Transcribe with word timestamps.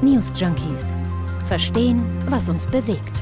News 0.00 0.30
Junkies. 0.36 0.96
Verstehen, 1.48 2.00
was 2.30 2.48
uns 2.48 2.68
bewegt. 2.68 3.20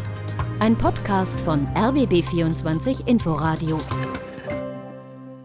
Ein 0.58 0.76
Podcast 0.76 1.41
von 1.41 1.67
RBB24 1.68 3.07
Inforadio. 3.07 3.81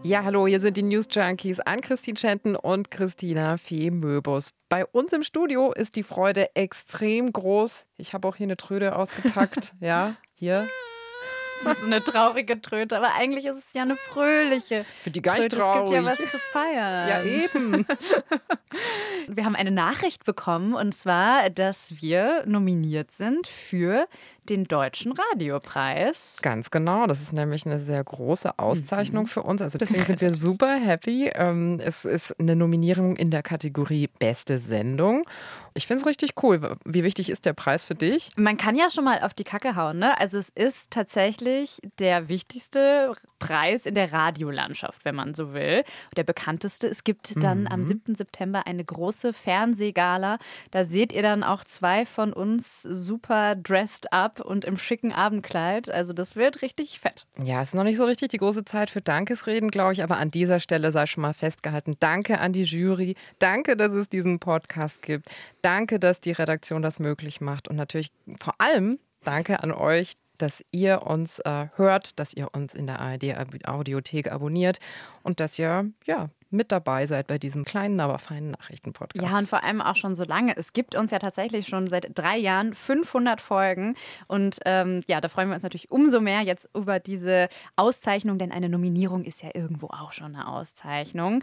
Ja, 0.02 0.24
hallo, 0.24 0.46
hier 0.46 0.60
sind 0.60 0.76
die 0.76 0.82
News 0.82 1.06
Junkies 1.10 1.58
an 1.60 1.80
Christine 1.80 2.18
Schenten 2.18 2.54
und 2.54 2.90
Christina 2.90 3.56
Fee 3.56 3.90
Möbus. 3.90 4.52
Bei 4.68 4.84
uns 4.84 5.14
im 5.14 5.22
Studio 5.22 5.72
ist 5.72 5.96
die 5.96 6.02
Freude 6.02 6.54
extrem 6.54 7.32
groß. 7.32 7.86
Ich 7.96 8.12
habe 8.12 8.28
auch 8.28 8.36
hier 8.36 8.44
eine 8.44 8.58
Tröde 8.58 8.94
ausgepackt. 8.94 9.72
ja, 9.80 10.16
hier. 10.34 10.66
Das 11.64 11.78
ist 11.78 11.84
eine 11.84 12.02
traurige 12.02 12.60
Tröte, 12.60 12.96
aber 12.96 13.14
eigentlich 13.14 13.46
ist 13.46 13.56
es 13.56 13.72
ja 13.72 13.82
eine 13.82 13.96
fröhliche. 13.96 14.84
Für 15.00 15.10
die 15.10 15.22
gar 15.22 15.34
nicht 15.34 15.50
Tröte. 15.50 15.58
traurig. 15.58 15.84
Es 15.84 15.90
gibt 15.90 16.04
ja 16.04 16.10
was 16.10 16.30
zu 16.30 16.38
feiern. 16.38 17.08
Ja, 17.08 17.22
eben. 17.22 17.86
Wir 19.28 19.44
haben 19.44 19.56
eine 19.56 19.70
Nachricht 19.70 20.24
bekommen 20.24 20.74
und 20.74 20.94
zwar, 20.94 21.50
dass 21.50 22.02
wir 22.02 22.44
nominiert 22.46 23.12
sind 23.12 23.46
für 23.46 24.06
den 24.48 24.64
Deutschen 24.64 25.12
Radiopreis. 25.12 26.38
Ganz 26.42 26.70
genau. 26.70 27.06
Das 27.06 27.20
ist 27.20 27.32
nämlich 27.32 27.64
eine 27.64 27.78
sehr 27.78 28.02
große 28.02 28.58
Auszeichnung 28.58 29.24
mhm. 29.24 29.28
für 29.28 29.42
uns. 29.42 29.62
Also 29.62 29.78
deswegen 29.78 30.04
sind 30.04 30.20
wir 30.20 30.34
super 30.34 30.74
happy. 30.74 31.30
Ähm, 31.34 31.80
es 31.82 32.04
ist 32.04 32.38
eine 32.40 32.56
Nominierung 32.56 33.16
in 33.16 33.30
der 33.30 33.42
Kategorie 33.42 34.08
Beste 34.18 34.58
Sendung. 34.58 35.22
Ich 35.74 35.86
finde 35.86 36.02
es 36.02 36.06
richtig 36.06 36.42
cool. 36.42 36.76
Wie 36.84 37.04
wichtig 37.04 37.30
ist 37.30 37.44
der 37.44 37.52
Preis 37.52 37.84
für 37.84 37.94
dich? 37.94 38.30
Man 38.36 38.56
kann 38.56 38.76
ja 38.76 38.90
schon 38.90 39.04
mal 39.04 39.20
auf 39.22 39.34
die 39.34 39.44
Kacke 39.44 39.76
hauen. 39.76 39.98
Ne? 39.98 40.18
Also 40.18 40.38
es 40.38 40.48
ist 40.50 40.90
tatsächlich 40.90 41.80
der 41.98 42.28
wichtigste 42.28 43.12
Preis 43.38 43.86
in 43.86 43.94
der 43.94 44.12
Radiolandschaft, 44.12 45.04
wenn 45.04 45.14
man 45.14 45.34
so 45.34 45.52
will. 45.54 45.84
Der 46.16 46.24
bekannteste. 46.24 46.86
Es 46.86 47.04
gibt 47.04 47.42
dann 47.42 47.62
mhm. 47.62 47.66
am 47.68 47.84
7. 47.84 48.14
September 48.14 48.66
eine 48.66 48.84
große 48.84 49.32
Fernsehgala. 49.32 50.38
Da 50.70 50.84
seht 50.84 51.12
ihr 51.12 51.22
dann 51.22 51.42
auch 51.42 51.64
zwei 51.64 52.04
von 52.04 52.32
uns 52.32 52.82
super 52.82 53.54
dressed 53.56 54.12
up 54.12 54.40
und 54.40 54.64
im 54.64 54.76
schicken 54.76 55.12
Abendkleid. 55.12 55.90
Also 55.90 56.12
das 56.12 56.36
wird 56.36 56.62
richtig 56.62 57.00
fett. 57.00 57.26
Ja, 57.42 57.62
ist 57.62 57.74
noch 57.74 57.84
nicht 57.84 57.96
so 57.96 58.04
richtig 58.04 58.28
die 58.28 58.38
große 58.38 58.64
Zeit 58.64 58.90
für 58.90 59.00
Dankesreden, 59.00 59.70
glaube 59.70 59.92
ich. 59.94 60.02
Aber 60.02 60.18
an 60.18 60.30
dieser 60.30 60.60
Stelle 60.60 60.92
sei 60.92 61.06
schon 61.06 61.22
mal 61.22 61.34
festgehalten. 61.34 61.96
Danke 61.98 62.38
an 62.38 62.52
die 62.52 62.64
Jury. 62.64 63.16
Danke, 63.38 63.76
dass 63.76 63.92
es 63.92 64.08
diesen 64.08 64.38
Podcast 64.38 65.02
gibt. 65.02 65.30
Danke, 65.62 65.98
dass 65.98 66.20
die 66.20 66.32
Redaktion 66.32 66.82
das 66.82 66.98
möglich 66.98 67.40
macht. 67.40 67.68
Und 67.68 67.76
natürlich 67.76 68.12
vor 68.40 68.54
allem 68.58 68.98
danke 69.24 69.62
an 69.62 69.72
euch, 69.72 70.14
dass 70.38 70.64
ihr 70.72 71.02
uns 71.02 71.38
äh, 71.40 71.68
hört, 71.76 72.18
dass 72.18 72.34
ihr 72.34 72.48
uns 72.52 72.74
in 72.74 72.86
der 72.86 73.00
ARD 73.00 73.66
Audiothek 73.66 74.30
abonniert 74.32 74.80
und 75.22 75.38
dass 75.38 75.58
ihr 75.58 75.90
ja 76.04 76.30
mit 76.50 76.70
dabei 76.70 77.06
seid 77.06 77.28
bei 77.28 77.38
diesem 77.38 77.64
kleinen, 77.64 77.98
aber 78.00 78.18
feinen 78.18 78.50
Nachrichtenpodcast. 78.50 79.24
Ja, 79.24 79.38
und 79.38 79.48
vor 79.48 79.64
allem 79.64 79.80
auch 79.80 79.96
schon 79.96 80.14
so 80.14 80.24
lange. 80.24 80.54
Es 80.56 80.72
gibt 80.72 80.94
uns 80.94 81.10
ja 81.10 81.18
tatsächlich 81.18 81.66
schon 81.66 81.86
seit 81.86 82.10
drei 82.14 82.36
Jahren 82.36 82.74
500 82.74 83.40
Folgen. 83.40 83.96
Und 84.26 84.58
ähm, 84.66 85.02
ja, 85.06 85.20
da 85.20 85.28
freuen 85.28 85.48
wir 85.48 85.54
uns 85.54 85.62
natürlich 85.62 85.90
umso 85.90 86.20
mehr 86.20 86.42
jetzt 86.42 86.68
über 86.76 87.00
diese 87.00 87.48
Auszeichnung, 87.76 88.38
denn 88.38 88.52
eine 88.52 88.68
Nominierung 88.68 89.24
ist 89.24 89.42
ja 89.42 89.50
irgendwo 89.54 89.86
auch 89.86 90.12
schon 90.12 90.34
eine 90.34 90.46
Auszeichnung. 90.48 91.42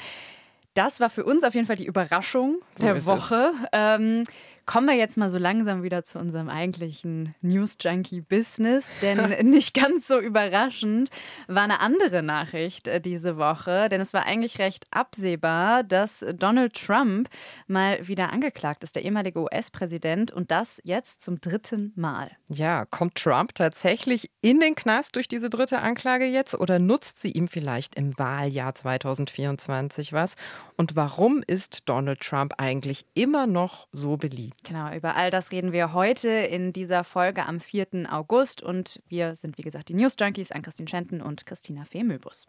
Das 0.73 1.00
war 1.00 1.09
für 1.09 1.23
uns 1.23 1.44
auf 1.44 1.56
jeden 1.56 1.67
Fall 1.67 1.75
die 1.75 1.86
Überraschung 1.86 2.59
so 2.75 2.84
der 2.84 3.06
Woche. 3.06 3.53
Ähm, 3.72 4.23
Kommen 4.70 4.86
wir 4.86 4.94
jetzt 4.94 5.17
mal 5.17 5.31
so 5.31 5.39
langsam 5.39 5.81
wieder 5.81 6.03
zu 6.03 6.20
unserem 6.20 6.48
eigentlichen 6.48 7.34
News 7.42 7.75
Junkie 7.81 8.22
Business, 8.22 8.94
denn 9.02 9.17
nicht 9.50 9.73
ganz 9.73 10.06
so 10.06 10.20
überraschend 10.20 11.09
war 11.48 11.64
eine 11.64 11.80
andere 11.80 12.22
Nachricht 12.22 12.88
äh, 12.88 13.02
diese 13.02 13.38
Woche, 13.38 13.90
denn 13.90 14.00
es 14.00 14.14
war 14.14 14.28
eigentlich 14.28 14.59
recht 14.59 14.86
absehbar, 14.92 15.81
dass 15.81 16.23
Donald 16.36 16.75
Trump 16.75 17.30
mal 17.66 18.08
wieder 18.08 18.31
angeklagt 18.31 18.84
ist, 18.84 18.95
der 18.95 19.06
ehemalige 19.06 19.40
US-Präsident, 19.40 20.30
und 20.30 20.52
das 20.52 20.80
jetzt 20.84 21.23
zum 21.23 21.42
dritten 21.42 21.92
Mal. 21.95 22.30
Ja, 22.47 22.86
kommt 22.86 23.16
Trump 23.16 23.56
tatsächlich 23.56 24.30
in 24.42 24.59
den 24.59 24.75
Knast 24.75 25.16
durch 25.16 25.28
diese 25.28 25.50
dritte 25.50 25.80
Anklage 25.80 26.25
jetzt 26.25 26.53
oder 26.53 26.78
nutzt 26.78 27.19
sie 27.19 27.31
ihm 27.31 27.47
vielleicht 27.47 27.96
im 27.96 28.16
Wahljahr 28.19 28.75
2024 28.75 30.13
was? 30.13 30.35
Und 30.78 30.96
warum 30.96 31.41
ist 31.47 31.90
Donald 31.90 32.19
Trump 32.19 32.53
eigentlich 32.59 33.08
immer 33.16 33.47
noch 33.47 33.88
so 33.91 34.16
beliebt? 34.16 34.59
Genau, 34.64 34.94
über 34.94 35.16
all 35.16 35.30
das 35.30 35.52
reden 35.52 35.72
wir 35.72 35.94
heute 35.94 36.30
in 36.30 36.74
dieser 36.74 37.03
Folge 37.03 37.46
am 37.46 37.59
4. 37.59 38.08
August. 38.09 38.62
Und 38.62 39.02
wir 39.08 39.36
sind, 39.36 39.58
wie 39.58 39.62
gesagt, 39.62 39.90
die 39.90 39.94
News 39.94 40.16
Junkies 40.20 40.52
an 40.52 40.62
Christine 40.62 40.90
Schenten 40.90 41.22
und 41.22 41.46
Christina 41.46 41.86
Fehmöbus. 41.86 42.47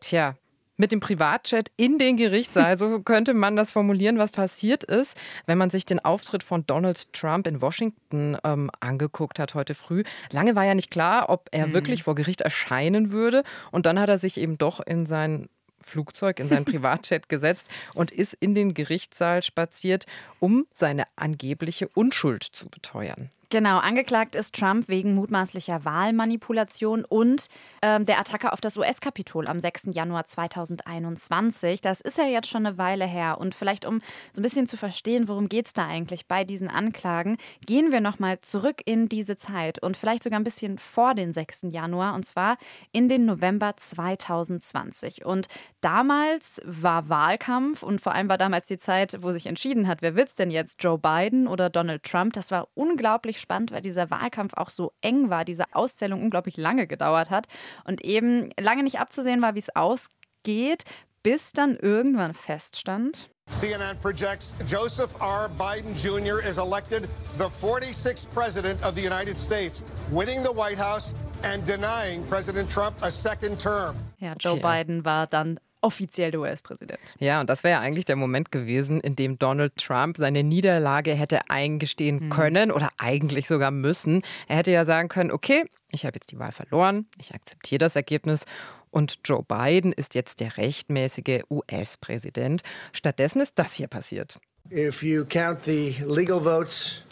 Tja, 0.00 0.36
mit 0.78 0.92
dem 0.92 1.00
Privatchat 1.00 1.70
in 1.76 1.98
den 1.98 2.16
Gerichtssaal. 2.16 2.78
So 2.78 3.00
könnte 3.04 3.34
man 3.34 3.56
das 3.56 3.70
formulieren, 3.72 4.18
was 4.18 4.30
passiert 4.30 4.84
ist, 4.84 5.18
wenn 5.46 5.58
man 5.58 5.70
sich 5.70 5.84
den 5.84 6.02
Auftritt 6.02 6.42
von 6.42 6.66
Donald 6.66 7.12
Trump 7.12 7.46
in 7.46 7.60
Washington 7.60 8.38
ähm, 8.44 8.70
angeguckt 8.80 9.38
hat 9.38 9.54
heute 9.54 9.74
früh. 9.74 10.04
Lange 10.30 10.54
war 10.54 10.64
ja 10.64 10.74
nicht 10.74 10.90
klar, 10.90 11.28
ob 11.28 11.48
er 11.50 11.66
mhm. 11.66 11.72
wirklich 11.74 12.04
vor 12.04 12.14
Gericht 12.14 12.40
erscheinen 12.40 13.10
würde. 13.10 13.42
Und 13.70 13.84
dann 13.84 13.98
hat 13.98 14.08
er 14.08 14.18
sich 14.18 14.38
eben 14.38 14.56
doch 14.56 14.80
in 14.80 15.04
sein 15.04 15.48
Flugzeug, 15.80 16.40
in 16.40 16.48
sein 16.48 16.64
Privatjet 16.64 17.28
gesetzt 17.28 17.68
und 17.94 18.10
ist 18.10 18.34
in 18.34 18.54
den 18.54 18.74
Gerichtssaal 18.74 19.42
spaziert, 19.42 20.06
um 20.40 20.66
seine 20.72 21.04
angebliche 21.16 21.88
Unschuld 21.88 22.42
zu 22.42 22.68
beteuern. 22.68 23.30
Genau, 23.50 23.78
angeklagt 23.78 24.34
ist 24.34 24.54
Trump 24.54 24.88
wegen 24.88 25.14
mutmaßlicher 25.14 25.86
Wahlmanipulation 25.86 27.06
und 27.06 27.46
ähm, 27.80 28.04
der 28.04 28.20
Attacke 28.20 28.52
auf 28.52 28.60
das 28.60 28.76
US-Kapitol 28.76 29.48
am 29.48 29.58
6. 29.58 29.88
Januar 29.92 30.26
2021. 30.26 31.80
Das 31.80 32.02
ist 32.02 32.18
ja 32.18 32.26
jetzt 32.26 32.48
schon 32.48 32.66
eine 32.66 32.76
Weile 32.76 33.06
her. 33.06 33.38
Und 33.38 33.54
vielleicht, 33.54 33.86
um 33.86 34.02
so 34.32 34.40
ein 34.40 34.42
bisschen 34.42 34.66
zu 34.66 34.76
verstehen, 34.76 35.28
worum 35.28 35.48
geht 35.48 35.64
es 35.64 35.72
da 35.72 35.86
eigentlich 35.86 36.26
bei 36.26 36.44
diesen 36.44 36.68
Anklagen, 36.68 37.38
gehen 37.64 37.90
wir 37.90 38.02
nochmal 38.02 38.38
zurück 38.42 38.82
in 38.84 39.08
diese 39.08 39.38
Zeit 39.38 39.82
und 39.82 39.96
vielleicht 39.96 40.24
sogar 40.24 40.38
ein 40.38 40.44
bisschen 40.44 40.76
vor 40.76 41.14
den 41.14 41.32
6. 41.32 41.68
Januar, 41.70 42.12
und 42.14 42.26
zwar 42.26 42.58
in 42.92 43.08
den 43.08 43.24
November 43.24 43.78
2020. 43.78 45.24
Und 45.24 45.48
damals 45.80 46.60
war 46.66 47.08
Wahlkampf 47.08 47.82
und 47.82 48.02
vor 48.02 48.12
allem 48.12 48.28
war 48.28 48.36
damals 48.36 48.66
die 48.66 48.76
Zeit, 48.76 49.22
wo 49.22 49.32
sich 49.32 49.46
entschieden 49.46 49.88
hat, 49.88 50.02
wer 50.02 50.16
wird's 50.16 50.34
denn 50.34 50.50
jetzt, 50.50 50.84
Joe 50.84 50.98
Biden 50.98 51.48
oder 51.48 51.70
Donald 51.70 52.02
Trump. 52.02 52.34
Das 52.34 52.50
war 52.50 52.68
unglaublich 52.74 53.37
unglaublich 53.38 53.40
spannend, 53.40 53.72
weil 53.72 53.82
dieser 53.82 54.10
Wahlkampf 54.10 54.54
auch 54.54 54.70
so 54.70 54.92
eng 55.00 55.30
war, 55.30 55.44
diese 55.44 55.64
Auszählung 55.72 56.22
unglaublich 56.22 56.56
lange 56.56 56.86
gedauert 56.86 57.30
hat 57.30 57.46
und 57.84 58.04
eben 58.04 58.50
lange 58.58 58.82
nicht 58.82 59.00
abzusehen 59.00 59.40
war, 59.42 59.54
wie 59.54 59.60
es 59.60 59.74
ausgeht, 59.74 60.84
bis 61.22 61.52
dann 61.52 61.76
irgendwann 61.76 62.34
feststand. 62.34 63.30
CNN 63.50 63.98
projects 64.00 64.54
Joseph 64.68 65.10
R. 65.22 65.48
Biden 65.56 65.94
Jr. 65.96 66.44
is 66.44 66.58
elected 66.58 67.08
the 67.38 67.48
46th 67.48 68.28
President 68.30 68.84
of 68.84 68.94
the 68.94 69.02
United 69.02 69.38
States, 69.38 69.82
winning 70.10 70.42
the 70.44 70.54
White 70.54 70.78
House 70.78 71.14
and 71.42 71.66
denying 71.66 72.22
President 72.28 72.70
Trump 72.70 72.94
a 73.02 73.10
second 73.10 73.58
term. 73.58 73.96
Ja, 74.18 74.34
Joe 74.38 74.58
Tja. 74.58 74.82
Biden 74.82 75.04
war 75.06 75.26
dann 75.26 75.58
offiziell 75.80 76.30
der 76.30 76.40
US-Präsident. 76.40 76.98
Ja, 77.18 77.40
und 77.40 77.48
das 77.48 77.64
wäre 77.64 77.74
ja 77.74 77.80
eigentlich 77.80 78.04
der 78.04 78.16
Moment 78.16 78.50
gewesen, 78.52 79.00
in 79.00 79.16
dem 79.16 79.38
Donald 79.38 79.76
Trump 79.76 80.16
seine 80.16 80.42
Niederlage 80.42 81.14
hätte 81.14 81.50
eingestehen 81.50 82.24
mhm. 82.24 82.30
können 82.30 82.70
oder 82.70 82.88
eigentlich 82.98 83.48
sogar 83.48 83.70
müssen. 83.70 84.22
Er 84.46 84.56
hätte 84.56 84.70
ja 84.70 84.84
sagen 84.84 85.08
können, 85.08 85.30
okay, 85.30 85.64
ich 85.90 86.04
habe 86.04 86.16
jetzt 86.16 86.30
die 86.32 86.38
Wahl 86.38 86.52
verloren, 86.52 87.06
ich 87.18 87.34
akzeptiere 87.34 87.78
das 87.78 87.96
Ergebnis 87.96 88.44
und 88.90 89.20
Joe 89.24 89.42
Biden 89.42 89.92
ist 89.92 90.14
jetzt 90.14 90.40
der 90.40 90.56
rechtmäßige 90.56 91.42
US-Präsident. 91.50 92.62
Stattdessen 92.92 93.40
ist 93.40 93.52
das 93.56 93.74
hier 93.74 93.88
passiert. 93.88 94.38
If 94.70 95.02
you 95.02 95.24
count 95.24 95.64
the 95.64 95.96
legal 96.06 96.40
votes, 96.40 97.04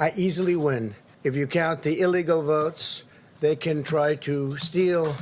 I 0.00 0.10
easily 0.16 0.56
win. 0.56 0.94
If 1.24 1.36
you 1.36 1.46
count 1.46 1.82
the 1.82 2.00
illegal 2.00 2.42
votes, 2.42 3.04
they 3.40 3.54
can 3.54 3.84
try 3.84 4.16
to 4.16 4.56
steal 4.56 5.14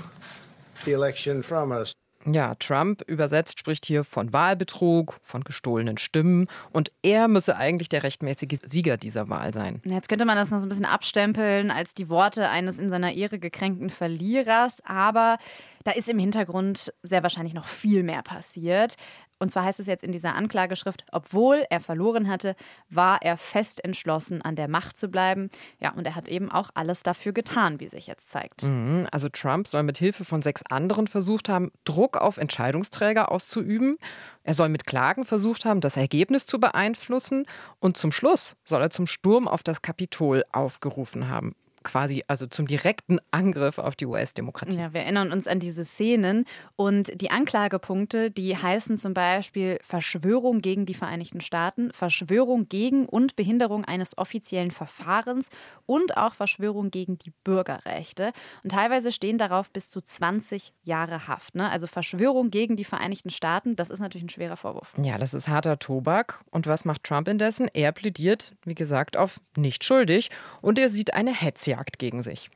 the 0.84 0.92
election 0.92 1.42
from 1.42 1.72
us. 1.72 1.92
Ja, 2.26 2.54
Trump 2.56 3.02
übersetzt 3.06 3.58
spricht 3.58 3.86
hier 3.86 4.04
von 4.04 4.32
Wahlbetrug, 4.32 5.18
von 5.22 5.42
gestohlenen 5.42 5.96
Stimmen 5.96 6.48
und 6.70 6.92
er 7.02 7.28
müsse 7.28 7.56
eigentlich 7.56 7.88
der 7.88 8.02
rechtmäßige 8.02 8.58
Sieger 8.62 8.98
dieser 8.98 9.28
Wahl 9.30 9.54
sein. 9.54 9.80
Jetzt 9.84 10.08
könnte 10.08 10.26
man 10.26 10.36
das 10.36 10.50
noch 10.50 10.58
so 10.58 10.66
ein 10.66 10.68
bisschen 10.68 10.84
abstempeln 10.84 11.70
als 11.70 11.94
die 11.94 12.10
Worte 12.10 12.50
eines 12.50 12.78
in 12.78 12.90
seiner 12.90 13.12
Ehre 13.14 13.38
gekränkten 13.38 13.88
Verlierers, 13.88 14.82
aber 14.84 15.38
da 15.84 15.92
ist 15.92 16.08
im 16.08 16.18
Hintergrund 16.18 16.92
sehr 17.02 17.22
wahrscheinlich 17.22 17.54
noch 17.54 17.66
viel 17.66 18.02
mehr 18.02 18.22
passiert. 18.22 18.96
Und 19.42 19.50
zwar 19.50 19.64
heißt 19.64 19.80
es 19.80 19.86
jetzt 19.86 20.04
in 20.04 20.12
dieser 20.12 20.34
Anklageschrift, 20.34 21.04
obwohl 21.12 21.64
er 21.70 21.80
verloren 21.80 22.28
hatte, 22.28 22.54
war 22.90 23.22
er 23.22 23.38
fest 23.38 23.82
entschlossen, 23.82 24.42
an 24.42 24.54
der 24.54 24.68
Macht 24.68 24.98
zu 24.98 25.08
bleiben. 25.08 25.48
Ja, 25.80 25.92
und 25.92 26.06
er 26.06 26.14
hat 26.14 26.28
eben 26.28 26.50
auch 26.52 26.68
alles 26.74 27.02
dafür 27.02 27.32
getan, 27.32 27.80
wie 27.80 27.88
sich 27.88 28.06
jetzt 28.06 28.28
zeigt. 28.28 28.62
Mhm, 28.62 29.08
also 29.10 29.30
Trump 29.30 29.66
soll 29.66 29.82
mit 29.82 29.96
Hilfe 29.96 30.26
von 30.26 30.42
sechs 30.42 30.62
anderen 30.68 31.06
versucht 31.06 31.48
haben, 31.48 31.72
Druck 31.84 32.18
auf 32.18 32.36
Entscheidungsträger 32.36 33.32
auszuüben. 33.32 33.96
Er 34.42 34.52
soll 34.52 34.68
mit 34.68 34.84
Klagen 34.84 35.24
versucht 35.24 35.64
haben, 35.64 35.80
das 35.80 35.96
Ergebnis 35.96 36.44
zu 36.44 36.60
beeinflussen. 36.60 37.46
Und 37.78 37.96
zum 37.96 38.12
Schluss 38.12 38.56
soll 38.64 38.82
er 38.82 38.90
zum 38.90 39.06
Sturm 39.06 39.48
auf 39.48 39.62
das 39.62 39.80
Kapitol 39.80 40.44
aufgerufen 40.52 41.30
haben. 41.30 41.54
Quasi 41.82 42.24
also 42.26 42.46
zum 42.46 42.66
direkten 42.66 43.18
Angriff 43.30 43.78
auf 43.78 43.96
die 43.96 44.06
US-Demokratie. 44.06 44.78
Ja, 44.78 44.92
wir 44.92 45.02
erinnern 45.02 45.32
uns 45.32 45.46
an 45.46 45.60
diese 45.60 45.84
Szenen 45.84 46.44
und 46.76 47.20
die 47.20 47.30
Anklagepunkte, 47.30 48.30
die 48.30 48.56
heißen 48.56 48.98
zum 48.98 49.14
Beispiel 49.14 49.78
Verschwörung 49.82 50.60
gegen 50.60 50.86
die 50.86 50.94
Vereinigten 50.94 51.40
Staaten, 51.40 51.92
Verschwörung 51.92 52.68
gegen 52.68 53.06
und 53.06 53.36
Behinderung 53.36 53.84
eines 53.84 54.16
offiziellen 54.18 54.70
Verfahrens 54.70 55.48
und 55.86 56.16
auch 56.16 56.34
Verschwörung 56.34 56.90
gegen 56.90 57.18
die 57.18 57.32
Bürgerrechte. 57.44 58.32
Und 58.62 58.72
teilweise 58.72 59.12
stehen 59.12 59.38
darauf 59.38 59.70
bis 59.70 59.90
zu 59.90 60.00
20 60.00 60.74
Jahre 60.82 61.28
Haft. 61.28 61.54
Ne? 61.54 61.70
Also 61.70 61.86
Verschwörung 61.86 62.50
gegen 62.50 62.76
die 62.76 62.84
Vereinigten 62.84 63.30
Staaten, 63.30 63.76
das 63.76 63.90
ist 63.90 64.00
natürlich 64.00 64.24
ein 64.24 64.30
schwerer 64.30 64.56
Vorwurf. 64.56 64.92
Ja, 65.02 65.18
das 65.18 65.34
ist 65.34 65.48
harter 65.48 65.78
Tobak. 65.78 66.40
Und 66.50 66.66
was 66.66 66.84
macht 66.84 67.04
Trump 67.04 67.28
indessen? 67.28 67.68
Er 67.72 67.92
plädiert, 67.92 68.52
wie 68.64 68.74
gesagt, 68.74 69.16
auf 69.16 69.40
nicht 69.56 69.84
schuldig 69.84 70.30
und 70.60 70.78
er 70.78 70.88
sieht 70.88 71.14
eine 71.14 71.32
Hetzjagd 71.70 71.98
gegen 71.98 72.22
sich. 72.22 72.50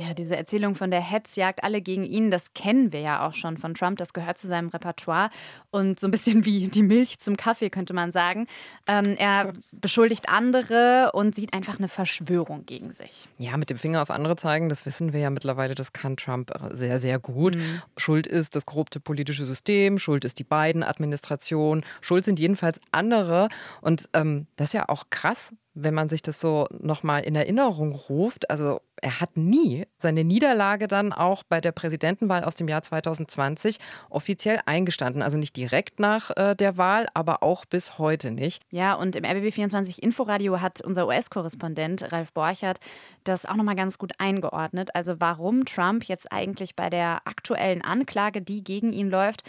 Ja, 0.00 0.14
diese 0.14 0.36
Erzählung 0.36 0.74
von 0.74 0.90
der 0.90 1.02
Hetzjagd, 1.02 1.62
alle 1.62 1.82
gegen 1.82 2.04
ihn, 2.04 2.30
das 2.30 2.54
kennen 2.54 2.92
wir 2.92 3.00
ja 3.00 3.26
auch 3.28 3.34
schon 3.34 3.58
von 3.58 3.74
Trump. 3.74 3.98
Das 3.98 4.14
gehört 4.14 4.38
zu 4.38 4.46
seinem 4.46 4.68
Repertoire. 4.68 5.28
Und 5.70 6.00
so 6.00 6.08
ein 6.08 6.10
bisschen 6.10 6.46
wie 6.46 6.68
die 6.68 6.82
Milch 6.82 7.18
zum 7.18 7.36
Kaffee, 7.36 7.68
könnte 7.68 7.92
man 7.92 8.10
sagen. 8.10 8.46
Ähm, 8.86 9.16
er 9.18 9.52
beschuldigt 9.70 10.30
andere 10.30 11.10
und 11.12 11.36
sieht 11.36 11.52
einfach 11.52 11.78
eine 11.78 11.88
Verschwörung 11.88 12.64
gegen 12.64 12.94
sich. 12.94 13.28
Ja, 13.36 13.58
mit 13.58 13.68
dem 13.68 13.76
Finger 13.76 14.00
auf 14.00 14.10
andere 14.10 14.36
zeigen, 14.36 14.70
das 14.70 14.86
wissen 14.86 15.12
wir 15.12 15.20
ja 15.20 15.28
mittlerweile, 15.28 15.74
das 15.74 15.92
kann 15.92 16.16
Trump 16.16 16.50
sehr, 16.70 16.98
sehr 16.98 17.18
gut. 17.18 17.56
Mhm. 17.56 17.82
Schuld 17.98 18.26
ist 18.26 18.56
das 18.56 18.64
korrupte 18.64 18.98
politische 18.98 19.44
System, 19.44 19.98
Schuld 19.98 20.24
ist 20.24 20.38
die 20.38 20.44
Biden-Administration, 20.44 21.84
Schuld 22.00 22.24
sind 22.24 22.40
jedenfalls 22.40 22.80
andere. 22.92 23.50
Und 23.82 24.08
ähm, 24.14 24.46
das 24.56 24.68
ist 24.68 24.72
ja 24.72 24.88
auch 24.88 25.04
krass, 25.10 25.52
wenn 25.74 25.94
man 25.94 26.08
sich 26.08 26.22
das 26.22 26.40
so 26.40 26.66
nochmal 26.70 27.22
in 27.22 27.34
Erinnerung 27.34 27.92
ruft, 27.92 28.50
also 28.50 28.80
er 29.00 29.20
hat 29.20 29.36
nie 29.36 29.86
seine 29.98 30.22
Niederlage 30.22 30.86
dann 30.86 31.12
auch 31.12 31.42
bei 31.42 31.60
der 31.60 31.72
Präsidentenwahl 31.72 32.44
aus 32.44 32.54
dem 32.54 32.68
Jahr 32.68 32.82
2020 32.82 33.78
offiziell 34.10 34.60
eingestanden. 34.66 35.22
Also 35.22 35.38
nicht 35.38 35.56
direkt 35.56 35.98
nach 35.98 36.30
äh, 36.36 36.54
der 36.54 36.76
Wahl, 36.76 37.08
aber 37.14 37.42
auch 37.42 37.64
bis 37.64 37.98
heute 37.98 38.30
nicht. 38.30 38.62
Ja, 38.70 38.94
und 38.94 39.16
im 39.16 39.24
RBB24 39.24 39.98
Inforadio 39.98 40.60
hat 40.60 40.82
unser 40.82 41.06
US-Korrespondent 41.06 42.12
Ralf 42.12 42.32
Borchert 42.32 42.78
das 43.24 43.46
auch 43.46 43.56
nochmal 43.56 43.76
ganz 43.76 43.98
gut 43.98 44.12
eingeordnet. 44.18 44.94
Also 44.94 45.20
warum 45.20 45.64
Trump 45.64 46.04
jetzt 46.04 46.30
eigentlich 46.30 46.76
bei 46.76 46.90
der 46.90 47.26
aktuellen 47.26 47.82
Anklage, 47.82 48.42
die 48.42 48.62
gegen 48.62 48.92
ihn 48.92 49.10
läuft, 49.10 49.42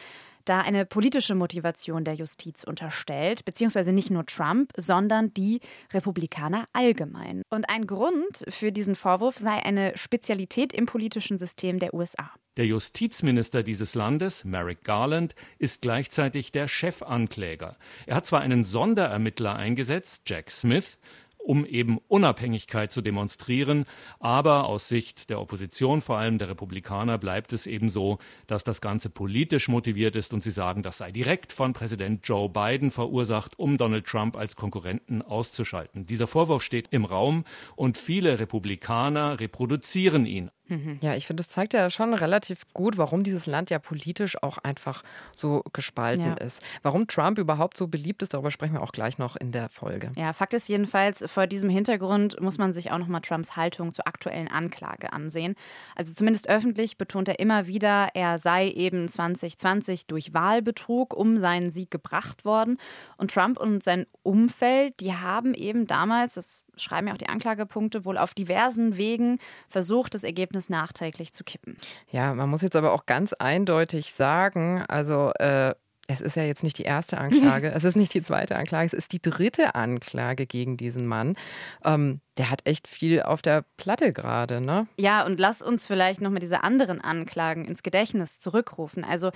da 0.45 0.61
eine 0.61 0.85
politische 0.85 1.35
Motivation 1.35 2.03
der 2.03 2.15
Justiz 2.15 2.63
unterstellt, 2.63 3.45
beziehungsweise 3.45 3.93
nicht 3.93 4.09
nur 4.09 4.25
Trump, 4.25 4.71
sondern 4.77 5.33
die 5.33 5.61
Republikaner 5.93 6.67
allgemein. 6.73 7.43
Und 7.49 7.69
ein 7.69 7.87
Grund 7.87 8.45
für 8.47 8.71
diesen 8.71 8.95
Vorwurf 8.95 9.37
sei 9.37 9.63
eine 9.63 9.97
Spezialität 9.97 10.73
im 10.73 10.85
politischen 10.85 11.37
System 11.37 11.79
der 11.79 11.93
USA. 11.93 12.31
Der 12.55 12.67
Justizminister 12.67 13.63
dieses 13.63 13.95
Landes, 13.95 14.45
Merrick 14.45 14.83
Garland, 14.83 15.33
ist 15.57 15.81
gleichzeitig 15.81 16.51
der 16.51 16.67
Chefankläger. 16.67 17.77
Er 18.05 18.15
hat 18.15 18.27
zwar 18.27 18.41
einen 18.41 18.63
Sonderermittler 18.63 19.55
eingesetzt, 19.55 20.23
Jack 20.27 20.51
Smith, 20.51 20.99
um 21.43 21.65
eben 21.65 21.99
Unabhängigkeit 22.07 22.91
zu 22.91 23.01
demonstrieren. 23.01 23.85
Aber 24.19 24.65
aus 24.65 24.87
Sicht 24.87 25.29
der 25.29 25.39
Opposition, 25.39 26.01
vor 26.01 26.17
allem 26.17 26.37
der 26.37 26.49
Republikaner, 26.49 27.17
bleibt 27.17 27.53
es 27.53 27.67
eben 27.67 27.89
so, 27.89 28.17
dass 28.47 28.63
das 28.63 28.81
Ganze 28.81 29.09
politisch 29.09 29.67
motiviert 29.67 30.15
ist 30.15 30.33
und 30.33 30.43
sie 30.43 30.51
sagen, 30.51 30.83
das 30.83 30.97
sei 30.97 31.11
direkt 31.11 31.53
von 31.53 31.73
Präsident 31.73 32.27
Joe 32.27 32.49
Biden 32.49 32.91
verursacht, 32.91 33.59
um 33.59 33.77
Donald 33.77 34.05
Trump 34.05 34.35
als 34.37 34.55
Konkurrenten 34.55 35.21
auszuschalten. 35.21 36.05
Dieser 36.05 36.27
Vorwurf 36.27 36.63
steht 36.63 36.87
im 36.91 37.05
Raum 37.05 37.43
und 37.75 37.97
viele 37.97 38.39
Republikaner 38.39 39.39
reproduzieren 39.39 40.25
ihn. 40.25 40.49
Mhm. 40.67 40.99
Ja, 41.01 41.15
ich 41.15 41.27
finde, 41.27 41.41
es 41.41 41.49
zeigt 41.49 41.73
ja 41.73 41.89
schon 41.89 42.13
relativ 42.13 42.61
gut, 42.73 42.97
warum 42.97 43.23
dieses 43.23 43.45
Land 43.45 43.69
ja 43.69 43.79
politisch 43.79 44.41
auch 44.41 44.57
einfach 44.59 45.03
so 45.33 45.63
gespalten 45.73 46.25
ja. 46.25 46.33
ist. 46.35 46.61
Warum 46.81 47.07
Trump 47.07 47.37
überhaupt 47.37 47.77
so 47.77 47.87
beliebt 47.87 48.21
ist, 48.23 48.33
darüber 48.33 48.51
sprechen 48.51 48.73
wir 48.73 48.81
auch 48.81 48.91
gleich 48.91 49.17
noch 49.17 49.35
in 49.35 49.51
der 49.51 49.69
Folge. 49.69 50.11
Ja, 50.15 50.31
Fakt 50.33 50.53
ist 50.53 50.69
jedenfalls, 50.69 51.23
vor 51.29 51.47
diesem 51.47 51.69
Hintergrund 51.69 52.39
muss 52.39 52.57
man 52.57 52.71
sich 52.71 52.91
auch 52.91 52.97
nochmal 52.97 53.21
Trumps 53.21 53.55
Haltung 53.55 53.93
zur 53.93 54.07
aktuellen 54.07 54.47
Anklage 54.47 55.11
ansehen. 55.11 55.55
Also 55.95 56.13
zumindest 56.13 56.49
öffentlich 56.49 56.97
betont 56.97 57.27
er 57.27 57.39
immer 57.39 57.67
wieder, 57.67 58.09
er 58.13 58.37
sei 58.37 58.69
eben 58.69 59.07
2020 59.07 60.07
durch 60.07 60.33
Wahlbetrug 60.33 61.13
um 61.13 61.37
seinen 61.37 61.71
Sieg 61.71 61.91
gebracht 61.91 62.45
worden. 62.45 62.77
Und 63.17 63.31
Trump 63.31 63.59
und 63.59 63.83
sein 63.83 64.05
Umfeld, 64.23 64.99
die 65.01 65.13
haben 65.13 65.53
eben 65.53 65.87
damals, 65.87 66.35
das 66.35 66.63
schreiben 66.77 67.07
ja 67.07 67.13
auch 67.13 67.17
die 67.17 67.29
Anklagepunkte, 67.29 68.05
wohl 68.05 68.17
auf 68.17 68.33
diversen 68.33 68.97
Wegen 68.97 69.39
versucht, 69.69 70.15
das 70.15 70.23
Ergebnis 70.23 70.69
nachträglich 70.69 71.33
zu 71.33 71.43
kippen. 71.43 71.77
Ja, 72.09 72.33
man 72.33 72.49
muss 72.49 72.61
jetzt 72.61 72.75
aber 72.75 72.93
auch 72.93 73.05
ganz 73.05 73.33
eindeutig 73.33 74.13
sagen, 74.13 74.83
also 74.87 75.31
äh, 75.39 75.73
es 76.07 76.21
ist 76.21 76.35
ja 76.35 76.43
jetzt 76.43 76.63
nicht 76.63 76.77
die 76.77 76.83
erste 76.83 77.17
Anklage, 77.17 77.71
es 77.75 77.83
ist 77.83 77.95
nicht 77.95 78.13
die 78.13 78.21
zweite 78.21 78.55
Anklage, 78.55 78.85
es 78.85 78.93
ist 78.93 79.13
die 79.13 79.21
dritte 79.21 79.75
Anklage 79.75 80.45
gegen 80.45 80.77
diesen 80.77 81.07
Mann. 81.07 81.35
Ähm, 81.83 82.19
der 82.37 82.49
hat 82.49 82.61
echt 82.65 82.87
viel 82.87 83.21
auf 83.21 83.41
der 83.41 83.63
Platte 83.77 84.11
gerade, 84.11 84.59
ne? 84.59 84.87
Ja, 84.97 85.25
und 85.25 85.39
lass 85.39 85.61
uns 85.61 85.87
vielleicht 85.87 86.19
nochmal 86.19 86.39
diese 86.39 86.63
anderen 86.63 86.99
Anklagen 86.99 87.65
ins 87.65 87.83
Gedächtnis 87.83 88.39
zurückrufen. 88.39 89.03
Also 89.03 89.31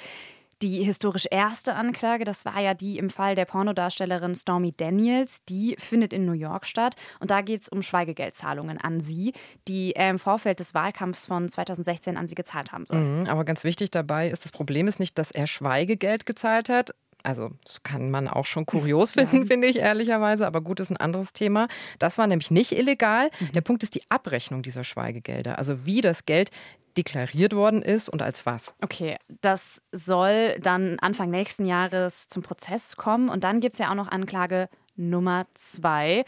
die 0.62 0.83
historisch 0.83 1.25
erste 1.30 1.75
Anklage, 1.75 2.24
das 2.24 2.45
war 2.45 2.59
ja 2.59 2.74
die 2.74 2.98
im 2.98 3.09
Fall 3.09 3.36
der 3.36 3.45
Pornodarstellerin 3.45 4.36
Stormy 4.36 4.74
Daniels. 4.75 5.44
Die 5.45 5.75
findet 5.77 6.13
in 6.13 6.25
New 6.25 6.33
York 6.33 6.65
statt. 6.65 6.95
Und 7.19 7.31
da 7.31 7.42
geht 7.42 7.62
es 7.62 7.69
um 7.69 7.81
Schweigegeldzahlungen 7.81 8.80
an 8.80 9.00
sie, 9.00 9.33
die 9.68 9.94
er 9.94 10.09
im 10.09 10.19
Vorfeld 10.19 10.59
des 10.59 10.74
Wahlkampfs 10.74 11.25
von 11.25 11.48
2016 11.48 12.18
an 12.18 12.27
sie 12.27 12.36
gezahlt 12.36 12.71
haben 12.71 12.86
soll. 12.86 13.00
Mhm, 13.00 13.27
aber 13.27 13.45
ganz 13.45 13.63
wichtig 13.63 13.92
dabei 13.92 14.30
ist, 14.30 14.45
das 14.45 14.51
Problem 14.51 14.88
ist 14.88 15.00
nicht, 15.00 15.18
dass 15.18 15.31
er 15.31 15.48
Schweigegeld 15.48 16.25
gezahlt 16.25 16.69
hat, 16.69 16.92
also 17.27 17.51
das 17.65 17.83
kann 17.83 18.09
man 18.09 18.27
auch 18.29 18.45
schon 18.45 18.65
kurios 18.65 19.12
finden, 19.12 19.45
finde 19.45 19.68
ich 19.68 19.77
ehrlicherweise, 19.77 20.47
aber 20.47 20.62
gut 20.62 20.79
ist 20.79 20.89
ein 20.89 20.97
anderes 20.97 21.33
Thema. 21.33 21.68
Das 22.00 22.18
war 22.18 22.25
nämlich 22.25 22.51
nicht 22.51 22.71
illegal. 22.71 23.29
Mhm. 23.39 23.51
Der 23.51 23.62
Punkt 23.62 23.83
ist 23.83 23.95
die 23.95 24.03
Abrechnung 24.09 24.63
dieser 24.63 24.85
Schweigegelder, 24.85 25.57
also 25.57 25.85
wie 25.85 26.01
das 26.01 26.25
Geld 26.25 26.51
deklariert 26.95 27.53
worden 27.53 27.81
ist 27.81 28.09
und 28.09 28.21
als 28.21 28.45
was. 28.45 28.74
Okay, 28.81 29.18
das 29.41 29.81
soll 29.91 30.57
dann 30.62 30.97
Anfang 31.00 31.29
nächsten 31.29 31.65
Jahres 31.65 32.27
zum 32.27 32.41
Prozess 32.41 32.95
kommen 32.95 33.29
und 33.29 33.44
dann 33.44 33.59
gibt 33.59 33.74
es 33.74 33.79
ja 33.79 33.91
auch 33.91 33.95
noch 33.95 34.07
Anklage 34.07 34.69
Nummer 34.95 35.45
zwei. 35.53 36.24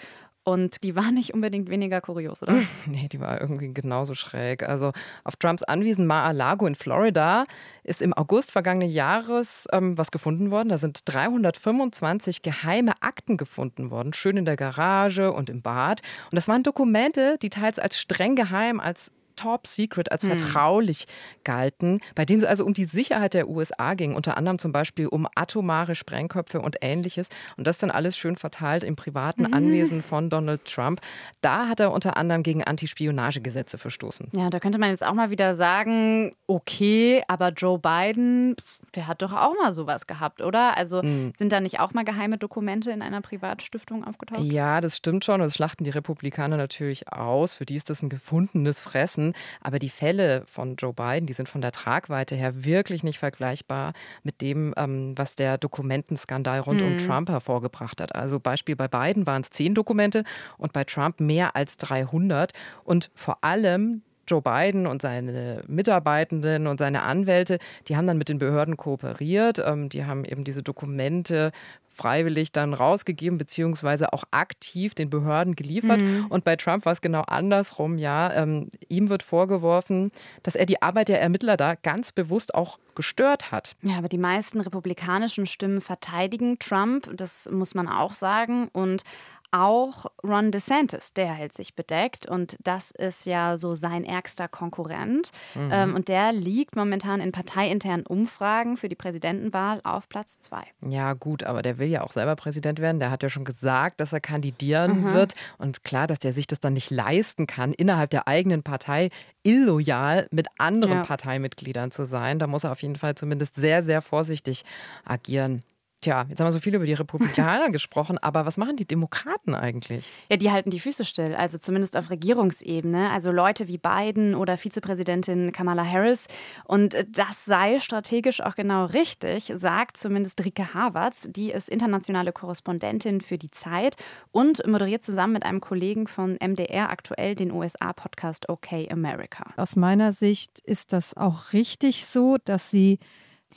Und 0.50 0.84
die 0.84 0.96
war 0.96 1.12
nicht 1.12 1.36
unbedingt 1.36 1.70
weniger 1.70 2.02
kurios, 2.02 2.42
oder? 2.42 2.56
nee, 2.88 3.08
die 3.08 3.20
war 3.20 3.40
irgendwie 3.40 3.72
genauso 3.72 4.16
schräg. 4.16 4.64
Also 4.64 4.94
auf 5.24 5.36
Trumps 5.36 5.62
Anwesen 5.62 6.08
Mar-a-Lago 6.08 6.66
in 6.66 6.74
Florida 6.74 7.46
ist 7.84 8.02
im 8.02 8.14
August 8.14 8.52
vergangenen 8.52 8.90
Jahres 8.90 9.68
ähm, 9.72 9.96
was 9.96 10.10
gefunden 10.10 10.50
worden. 10.50 10.70
Da 10.70 10.80
sind 10.80 11.02
325 11.06 12.42
geheime 12.42 12.94
Akten 13.02 13.38
gefunden 13.38 13.92
worden, 13.92 14.14
schön 14.14 14.38
in 14.38 14.46
der 14.46 14.56
Garage 14.56 15.32
und 15.32 15.52
im 15.52 15.62
Bad. 15.62 16.02
Und 16.32 16.36
das 16.36 16.48
waren 16.48 16.64
Dokumente, 16.64 17.38
die 17.40 17.52
teils 17.52 17.78
als 17.78 18.00
streng 18.00 18.36
geheim, 18.36 18.80
als 18.80 19.12
top 19.40 19.68
secret, 19.68 20.12
als 20.12 20.24
hm. 20.24 20.38
vertraulich 20.38 21.08
galten, 21.44 22.00
bei 22.16 22.26
denen 22.26 22.42
es 22.42 22.48
also 22.48 22.66
um 22.66 22.74
die 22.74 22.86
Sicherheit 22.86 23.34
der 23.34 23.48
USA 23.48 23.94
ging, 23.94 24.16
unter 24.16 24.38
anderem 24.38 24.60
zum 24.60 24.72
Beispiel 24.72 25.08
um 25.08 25.28
atomare 25.36 25.96
Sprengköpfe 25.96 26.60
und 26.60 26.78
ähnliches. 26.82 27.30
Und 27.58 27.66
das 27.66 27.78
dann 27.78 27.92
alles 27.92 28.18
schön 28.18 28.36
verteilt 28.36 28.84
im 28.84 28.96
privaten 28.96 29.44
mhm. 29.44 29.54
Anwesen 29.54 30.02
von 30.02 30.30
Donald 30.30 30.66
Trump. 30.66 31.02
Da 31.42 31.68
hat 31.68 31.80
er 31.80 31.92
unter 31.92 32.18
anderem 32.18 32.44
gegen 32.44 32.64
Antispionagegesetze 32.64 33.78
verstoßen. 33.78 34.28
Ja, 34.34 34.50
da 34.50 34.60
könnte 34.60 34.78
man 34.78 34.90
jetzt 34.90 35.06
auch 35.06 35.14
mal 35.14 35.30
wieder 35.30 35.56
sagen, 35.56 36.36
okay, 36.48 37.24
aber 37.28 37.50
Joe 37.50 37.80
Biden, 37.80 38.56
der 38.96 39.08
hat 39.08 39.22
doch 39.22 39.32
auch 39.32 39.54
mal 39.62 39.72
sowas 39.72 40.08
gehabt, 40.08 40.42
oder? 40.42 40.76
Also 40.78 41.02
mhm. 41.02 41.32
sind 41.36 41.52
da 41.52 41.62
nicht 41.62 41.80
auch 41.80 41.94
mal 41.94 42.04
geheime 42.04 42.38
Dokumente 42.38 42.92
in 42.92 43.02
einer 43.02 43.22
Privatstiftung 43.22 44.04
aufgetaucht? 44.04 44.42
Ja, 44.42 44.82
das 44.82 44.98
stimmt 44.98 45.24
schon. 45.24 45.36
Und 45.36 45.48
das 45.48 45.56
schlachten 45.56 45.84
die 45.84 45.92
Republikaner 45.92 46.58
natürlich 46.58 47.12
aus. 47.12 47.56
Für 47.56 47.66
die 47.66 47.76
ist 47.76 47.90
das 47.90 48.02
ein 48.02 48.10
gefundenes 48.10 48.82
Fressen. 48.82 49.29
Aber 49.62 49.80
die 49.80 49.90
Fälle 49.90 50.44
von 50.46 50.76
Joe 50.76 50.94
Biden, 50.94 51.26
die 51.26 51.34
sind 51.34 51.50
von 51.50 51.62
der 51.62 51.72
Tragweite 51.72 52.36
her 52.36 52.64
wirklich 52.66 53.04
nicht 53.04 53.20
vergleichbar 53.20 53.94
mit 54.24 54.42
dem, 54.42 54.74
ähm, 54.78 55.14
was 55.18 55.36
der 55.36 55.58
Dokumentenskandal 55.58 56.60
rund 56.60 56.82
mhm. 56.82 56.88
um 56.88 56.98
Trump 56.98 57.30
hervorgebracht 57.30 58.02
hat. 58.02 58.16
Also 58.16 58.40
Beispiel 58.40 58.76
bei 58.76 58.88
Biden 58.88 59.26
waren 59.26 59.42
es 59.42 59.50
zehn 59.50 59.74
Dokumente 59.74 60.24
und 60.58 60.74
bei 60.74 60.84
Trump 60.84 61.20
mehr 61.20 61.56
als 61.56 61.78
300. 61.78 62.54
Und 62.84 63.12
vor 63.16 63.44
allem 63.44 64.02
Joe 64.30 64.42
Biden 64.42 64.88
und 64.88 65.02
seine 65.02 65.64
Mitarbeitenden 65.68 66.68
und 66.68 66.80
seine 66.80 67.02
Anwälte, 67.02 67.58
die 67.88 67.98
haben 67.98 68.08
dann 68.08 68.18
mit 68.18 68.30
den 68.30 68.38
Behörden 68.38 68.78
kooperiert. 68.78 69.60
Ähm, 69.66 69.90
die 69.90 70.06
haben 70.06 70.24
eben 70.24 70.44
diese 70.44 70.64
Dokumente 70.64 71.52
freiwillig 72.00 72.54
dann 72.54 72.74
rausgegeben, 72.74 73.38
beziehungsweise 73.38 74.14
auch 74.14 74.24
aktiv 74.32 74.96
den 74.96 75.10
Behörden 75.10 75.56
geliefert. 75.56 76.00
Mhm. 76.00 76.28
Und 76.30 76.46
bei 76.46 76.56
Trump 76.56 76.86
war 76.86 76.94
es 76.94 77.02
genau 77.02 77.24
andersrum, 77.24 77.98
ja. 77.98 78.34
Ähm, 78.34 78.70
ihm 78.88 79.10
wird 79.10 79.22
vorgeworfen, 79.22 80.12
dass 80.42 80.56
er 80.56 80.66
die 80.66 80.82
Arbeit 80.82 81.10
der 81.10 81.22
Ermittler 81.22 81.58
da 81.58 81.76
ganz 81.76 82.14
bewusst 82.14 82.56
auch 82.56 82.80
gestört 82.96 83.52
hat. 83.52 83.76
Ja, 83.82 83.98
aber 83.98 84.08
die 84.08 84.18
meisten 84.18 84.62
republikanischen 84.62 85.46
Stimmen 85.46 85.82
verteidigen 85.82 86.58
Trump, 86.58 87.10
das 87.14 87.50
muss 87.52 87.76
man 87.76 87.90
auch 87.90 88.16
sagen. 88.16 88.70
Und 88.72 89.04
auch 89.52 90.06
Ron 90.24 90.52
DeSantis, 90.52 91.14
der 91.14 91.34
hält 91.34 91.54
sich 91.54 91.76
bedeckt 91.76 92.28
und 92.28 92.58
das 92.64 92.92
ist 92.92 93.26
ja 93.26 93.58
so 93.58 93.74
sein 93.74 94.04
ärgster 94.04 94.48
Konkurrent. 94.48 95.32
Mhm. 95.56 95.70
Ähm, 95.72 95.96
und 95.96 96.08
der 96.08 96.32
liegt 96.34 96.76
momentan 96.76 97.20
in 97.20 97.32
parteiinternen 97.32 98.06
Umfragen 98.06 98.78
für 98.78 98.90
die 98.90 98.96
Präsidentenwahl 98.96 99.82
auf 99.84 100.10
Platz 100.10 100.40
zwei. 100.40 100.64
Ja, 100.88 101.14
gut, 101.14 101.44
aber 101.44 101.62
der 101.62 101.78
will 101.78 101.88
ja 101.88 102.04
auch 102.04 102.12
selber 102.12 102.36
Präsident 102.36 102.80
werden. 102.80 103.00
Der 103.00 103.12
hat 103.12 103.24
ja 103.24 103.30
schon 103.30 103.46
gesagt, 103.46 104.00
dass 104.00 104.14
er 104.14 104.20
kandidieren 104.20 105.02
mhm. 105.02 105.14
wird. 105.14 105.34
Und 105.58 105.84
klar, 105.84 106.08
dass 106.08 106.20
der 106.20 106.34
sich 106.34 106.48
das 106.48 106.60
dann 106.60 106.74
nicht 106.74 106.92
leisten 106.92 107.48
kann, 107.48 107.74
innerhalb 107.74 108.10
der 108.12 108.28
eigenen 108.28 108.64
Partei 108.64 109.10
illoyal 109.44 110.28
mit 110.32 110.48
anderen 110.58 110.98
ja. 110.98 111.04
Parteimitgliedern 111.04 111.92
zu 111.92 112.06
sein. 112.06 112.40
Da 112.40 112.48
muss 112.48 112.64
er 112.64 112.72
auf 112.72 112.82
jeden 112.82 112.98
Fall 112.98 113.16
zumindest 113.16 113.56
sehr, 113.56 113.84
sehr 113.84 114.02
vorsichtig 114.02 114.64
agieren. 115.06 115.64
Tja, 116.02 116.26
jetzt 116.30 116.40
haben 116.40 116.48
wir 116.48 116.54
so 116.54 116.60
viel 116.60 116.76
über 116.76 116.86
die 116.86 116.94
Republikaner 116.94 117.70
gesprochen, 117.72 118.18
aber 118.18 118.46
was 118.46 118.56
machen 118.56 118.78
die 118.78 118.86
Demokraten 118.86 119.54
eigentlich? 119.54 120.10
Ja, 120.30 120.38
die 120.38 120.50
halten 120.50 120.70
die 120.70 120.80
Füße 120.80 121.04
still, 121.04 121.36
also 121.36 121.58
zumindest 121.58 121.98
auf 121.98 122.10
Regierungsebene. 122.10 123.12
Also 123.12 123.32
Leute 123.32 123.68
wie 123.68 123.78
Biden 123.78 124.34
oder 124.34 124.58
Vizepräsidentin 124.58 125.52
Kamala 125.52 125.86
Harris. 125.86 126.28
Und 126.64 126.96
das 127.10 127.44
sei 127.44 127.80
strategisch 127.80 128.40
auch 128.40 128.56
genau 128.56 128.86
richtig, 128.86 129.52
sagt 129.54 129.98
zumindest 129.98 130.44
Rike 130.46 130.74
Havertz. 130.74 131.28
Die 131.30 131.52
ist 131.52 131.68
internationale 131.68 132.32
Korrespondentin 132.32 133.20
für 133.20 133.38
die 133.38 133.52
Zeit 133.52 133.98
und 134.32 134.66
moderiert 134.66 135.04
zusammen 135.04 135.34
mit 135.34 135.44
einem 135.44 135.60
Kollegen 135.60 136.08
von 136.08 136.38
MDR 136.42 136.90
aktuell 136.90 137.36
den 137.36 137.52
USA-Podcast 137.52 138.48
OK 138.48 138.90
America. 138.90 139.54
Aus 139.58 139.76
meiner 139.76 140.14
Sicht 140.14 140.60
ist 140.60 140.94
das 140.94 141.18
auch 141.18 141.52
richtig 141.52 142.06
so, 142.06 142.38
dass 142.46 142.72
sie 142.72 143.00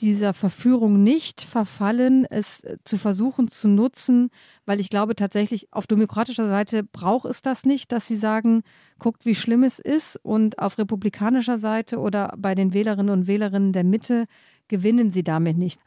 dieser 0.01 0.33
Verführung 0.33 1.03
nicht 1.03 1.41
verfallen, 1.41 2.25
es 2.29 2.63
äh, 2.63 2.77
zu 2.83 2.97
versuchen 2.97 3.47
zu 3.47 3.67
nutzen, 3.67 4.29
weil 4.65 4.79
ich 4.79 4.89
glaube 4.89 5.15
tatsächlich, 5.15 5.67
auf 5.71 5.87
demokratischer 5.87 6.47
Seite 6.47 6.83
braucht 6.83 7.25
es 7.25 7.41
das 7.41 7.65
nicht, 7.65 7.91
dass 7.91 8.07
sie 8.07 8.15
sagen, 8.15 8.63
guckt, 8.99 9.25
wie 9.25 9.35
schlimm 9.35 9.63
es 9.63 9.79
ist 9.79 10.17
und 10.23 10.59
auf 10.59 10.77
republikanischer 10.77 11.57
Seite 11.57 11.99
oder 11.99 12.33
bei 12.37 12.55
den 12.55 12.73
Wählerinnen 12.73 13.11
und 13.11 13.27
Wählerinnen 13.27 13.73
der 13.73 13.83
Mitte 13.83 14.25
gewinnen 14.67 15.11
sie 15.11 15.23
damit 15.23 15.57
nicht. 15.57 15.79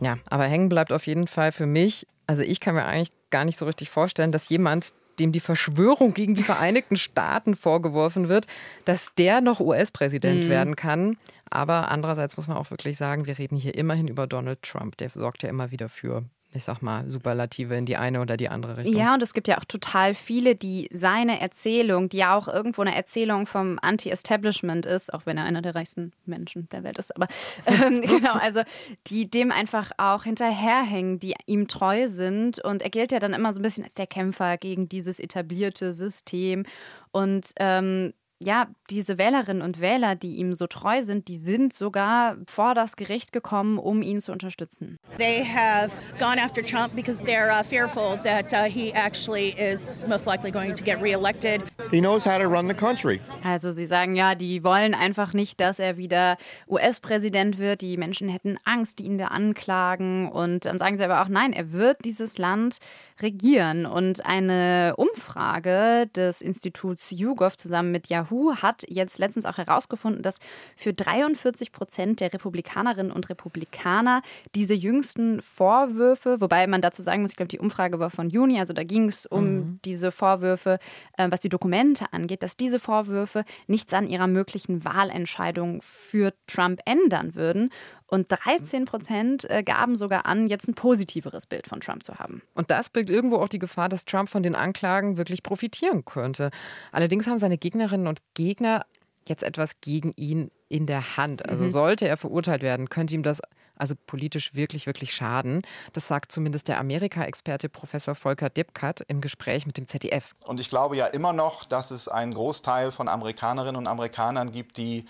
Ja, 0.00 0.16
aber 0.26 0.44
hängen 0.44 0.68
bleibt 0.68 0.92
auf 0.92 1.06
jeden 1.06 1.26
Fall 1.26 1.52
für 1.52 1.66
mich, 1.66 2.06
also 2.26 2.42
ich 2.42 2.60
kann 2.60 2.74
mir 2.74 2.84
eigentlich 2.84 3.12
gar 3.30 3.44
nicht 3.44 3.58
so 3.58 3.66
richtig 3.66 3.90
vorstellen, 3.90 4.32
dass 4.32 4.48
jemand 4.48 4.94
dem 5.18 5.32
die 5.32 5.40
Verschwörung 5.40 6.14
gegen 6.14 6.34
die 6.34 6.42
Vereinigten 6.42 6.96
Staaten 6.96 7.56
vorgeworfen 7.56 8.28
wird, 8.28 8.46
dass 8.84 9.14
der 9.16 9.40
noch 9.40 9.60
US-Präsident 9.60 10.44
mhm. 10.44 10.48
werden 10.48 10.76
kann. 10.76 11.16
Aber 11.50 11.90
andererseits 11.90 12.36
muss 12.36 12.48
man 12.48 12.56
auch 12.56 12.70
wirklich 12.70 12.98
sagen, 12.98 13.26
wir 13.26 13.38
reden 13.38 13.56
hier 13.56 13.74
immerhin 13.74 14.08
über 14.08 14.26
Donald 14.26 14.62
Trump. 14.62 14.96
Der 14.96 15.10
sorgt 15.10 15.42
ja 15.42 15.48
immer 15.48 15.70
wieder 15.70 15.88
für 15.88 16.24
ich 16.54 16.64
sag 16.64 16.80
mal, 16.82 17.10
Superlative 17.10 17.74
in 17.74 17.84
die 17.84 17.96
eine 17.96 18.20
oder 18.20 18.36
die 18.36 18.48
andere 18.48 18.76
Richtung. 18.78 18.96
Ja, 18.96 19.14
und 19.14 19.22
es 19.22 19.34
gibt 19.34 19.48
ja 19.48 19.58
auch 19.58 19.64
total 19.64 20.14
viele, 20.14 20.54
die 20.54 20.88
seine 20.92 21.40
Erzählung, 21.40 22.08
die 22.08 22.18
ja 22.18 22.36
auch 22.36 22.46
irgendwo 22.46 22.82
eine 22.82 22.94
Erzählung 22.94 23.46
vom 23.46 23.78
Anti-Establishment 23.82 24.86
ist, 24.86 25.12
auch 25.12 25.26
wenn 25.26 25.36
er 25.36 25.44
einer 25.44 25.62
der 25.62 25.74
reichsten 25.74 26.12
Menschen 26.26 26.68
der 26.70 26.84
Welt 26.84 26.98
ist, 26.98 27.14
aber 27.14 27.26
ähm, 27.66 28.00
genau, 28.02 28.34
also 28.34 28.62
die 29.08 29.28
dem 29.28 29.50
einfach 29.50 29.90
auch 29.98 30.24
hinterherhängen, 30.24 31.18
die 31.18 31.34
ihm 31.46 31.66
treu 31.66 32.08
sind. 32.08 32.62
Und 32.62 32.82
er 32.82 32.90
gilt 32.90 33.10
ja 33.10 33.18
dann 33.18 33.34
immer 33.34 33.52
so 33.52 33.58
ein 33.58 33.62
bisschen 33.62 33.84
als 33.84 33.94
der 33.94 34.06
Kämpfer 34.06 34.56
gegen 34.56 34.88
dieses 34.88 35.18
etablierte 35.18 35.92
System. 35.92 36.64
Und 37.10 37.50
ähm, 37.56 38.12
ja, 38.40 38.66
diese 38.90 39.16
Wählerinnen 39.16 39.62
und 39.62 39.80
Wähler, 39.80 40.16
die 40.16 40.36
ihm 40.36 40.54
so 40.54 40.66
treu 40.66 41.02
sind, 41.02 41.28
die 41.28 41.38
sind 41.38 41.72
sogar 41.72 42.36
vor 42.46 42.74
das 42.74 42.96
Gericht 42.96 43.32
gekommen, 43.32 43.78
um 43.78 44.02
ihn 44.02 44.20
zu 44.20 44.32
unterstützen. 44.32 44.98
They 45.18 45.44
have 45.44 45.90
gone 46.18 46.42
after 46.42 46.62
Trump 46.62 46.94
because 46.94 47.22
they're 47.22 47.50
uh, 47.50 47.62
fearful 47.62 48.18
that 48.24 48.52
uh, 48.52 48.68
he 48.68 48.92
actually 48.92 49.54
is 49.56 50.04
most 50.06 50.26
likely 50.26 50.50
going 50.50 50.74
to 50.74 50.84
get 50.84 51.00
reelected. 51.00 51.62
He 51.90 52.00
knows 52.00 52.26
how 52.26 52.38
to 52.38 52.48
run 52.48 52.68
the 52.68 52.74
country. 52.74 53.20
Also 53.44 53.70
sie 53.70 53.86
sagen 53.86 54.16
ja, 54.16 54.34
die 54.34 54.62
wollen 54.64 54.94
einfach 54.94 55.32
nicht, 55.32 55.60
dass 55.60 55.78
er 55.78 55.96
wieder 55.96 56.36
US-Präsident 56.68 57.58
wird. 57.58 57.80
Die 57.80 57.96
Menschen 57.96 58.28
hätten 58.28 58.56
Angst, 58.64 58.98
die 58.98 59.04
ihn 59.04 59.18
da 59.18 59.28
anklagen 59.28 60.30
und 60.30 60.64
dann 60.64 60.78
sagen 60.78 60.96
sie 60.96 61.04
aber 61.04 61.22
auch 61.22 61.28
nein, 61.28 61.52
er 61.52 61.72
wird 61.72 62.04
dieses 62.04 62.36
Land 62.38 62.78
regieren 63.22 63.86
und 63.86 64.26
eine 64.26 64.94
Umfrage 64.96 66.08
des 66.14 66.42
Instituts 66.42 67.10
YouGov 67.10 67.56
zusammen 67.56 67.92
mit 67.92 68.08
Yahoo 68.08 68.23
Yahoo 68.24 68.56
hat 68.56 68.84
jetzt 68.88 69.18
letztens 69.18 69.44
auch 69.44 69.58
herausgefunden, 69.58 70.22
dass 70.22 70.38
für 70.76 70.92
43 70.92 71.72
Prozent 71.72 72.20
der 72.20 72.32
Republikanerinnen 72.32 73.12
und 73.12 73.28
Republikaner 73.28 74.22
diese 74.54 74.74
jüngsten 74.74 75.40
Vorwürfe, 75.40 76.40
wobei 76.40 76.66
man 76.66 76.80
dazu 76.80 77.02
sagen 77.02 77.22
muss, 77.22 77.32
ich 77.32 77.36
glaube, 77.36 77.48
die 77.48 77.58
Umfrage 77.58 77.98
war 77.98 78.10
von 78.10 78.30
Juni, 78.30 78.58
also 78.58 78.72
da 78.72 78.84
ging 78.84 79.08
es 79.08 79.26
um 79.26 79.44
mhm. 79.44 79.80
diese 79.84 80.12
Vorwürfe, 80.12 80.78
äh, 81.16 81.30
was 81.30 81.40
die 81.40 81.48
Dokumente 81.48 82.12
angeht, 82.12 82.42
dass 82.42 82.56
diese 82.56 82.78
Vorwürfe 82.78 83.44
nichts 83.66 83.92
an 83.94 84.06
ihrer 84.06 84.26
möglichen 84.26 84.84
Wahlentscheidung 84.84 85.80
für 85.82 86.32
Trump 86.46 86.80
ändern 86.84 87.34
würden. 87.34 87.70
Und 88.06 88.26
13 88.28 88.84
Prozent 88.84 89.50
äh, 89.50 89.64
gaben 89.64 89.96
sogar 89.96 90.24
an, 90.24 90.46
jetzt 90.46 90.68
ein 90.68 90.74
positiveres 90.74 91.46
Bild 91.46 91.66
von 91.66 91.80
Trump 91.80 92.04
zu 92.04 92.14
haben. 92.16 92.42
Und 92.54 92.70
das 92.70 92.90
birgt 92.90 93.10
irgendwo 93.10 93.38
auch 93.38 93.48
die 93.48 93.58
Gefahr, 93.58 93.88
dass 93.88 94.04
Trump 94.04 94.28
von 94.28 94.44
den 94.44 94.54
Anklagen 94.54 95.16
wirklich 95.16 95.42
profitieren 95.42 96.04
könnte. 96.04 96.50
Allerdings 96.92 97.26
haben 97.26 97.38
seine 97.38 97.58
Gegnerinnen 97.58 98.06
und 98.06 98.13
Gegner 98.34 98.86
jetzt 99.28 99.42
etwas 99.42 99.80
gegen 99.80 100.12
ihn 100.16 100.50
in 100.68 100.86
der 100.86 101.16
Hand. 101.16 101.48
Also 101.48 101.64
mhm. 101.64 101.68
sollte 101.70 102.08
er 102.08 102.16
verurteilt 102.16 102.62
werden, 102.62 102.88
könnte 102.88 103.14
ihm 103.14 103.22
das 103.22 103.40
also 103.76 103.94
politisch 104.06 104.54
wirklich, 104.54 104.86
wirklich 104.86 105.14
schaden. 105.14 105.62
Das 105.92 106.06
sagt 106.06 106.30
zumindest 106.30 106.68
der 106.68 106.78
Amerika-Experte 106.78 107.68
Professor 107.68 108.14
Volker 108.14 108.50
Dipkat 108.50 109.00
im 109.08 109.20
Gespräch 109.20 109.66
mit 109.66 109.76
dem 109.78 109.88
ZDF. 109.88 110.34
Und 110.46 110.60
ich 110.60 110.68
glaube 110.68 110.96
ja 110.96 111.06
immer 111.06 111.32
noch, 111.32 111.64
dass 111.64 111.90
es 111.90 112.08
einen 112.08 112.34
Großteil 112.34 112.92
von 112.92 113.08
Amerikanerinnen 113.08 113.76
und 113.76 113.86
Amerikanern 113.86 114.52
gibt, 114.52 114.76
die 114.76 115.06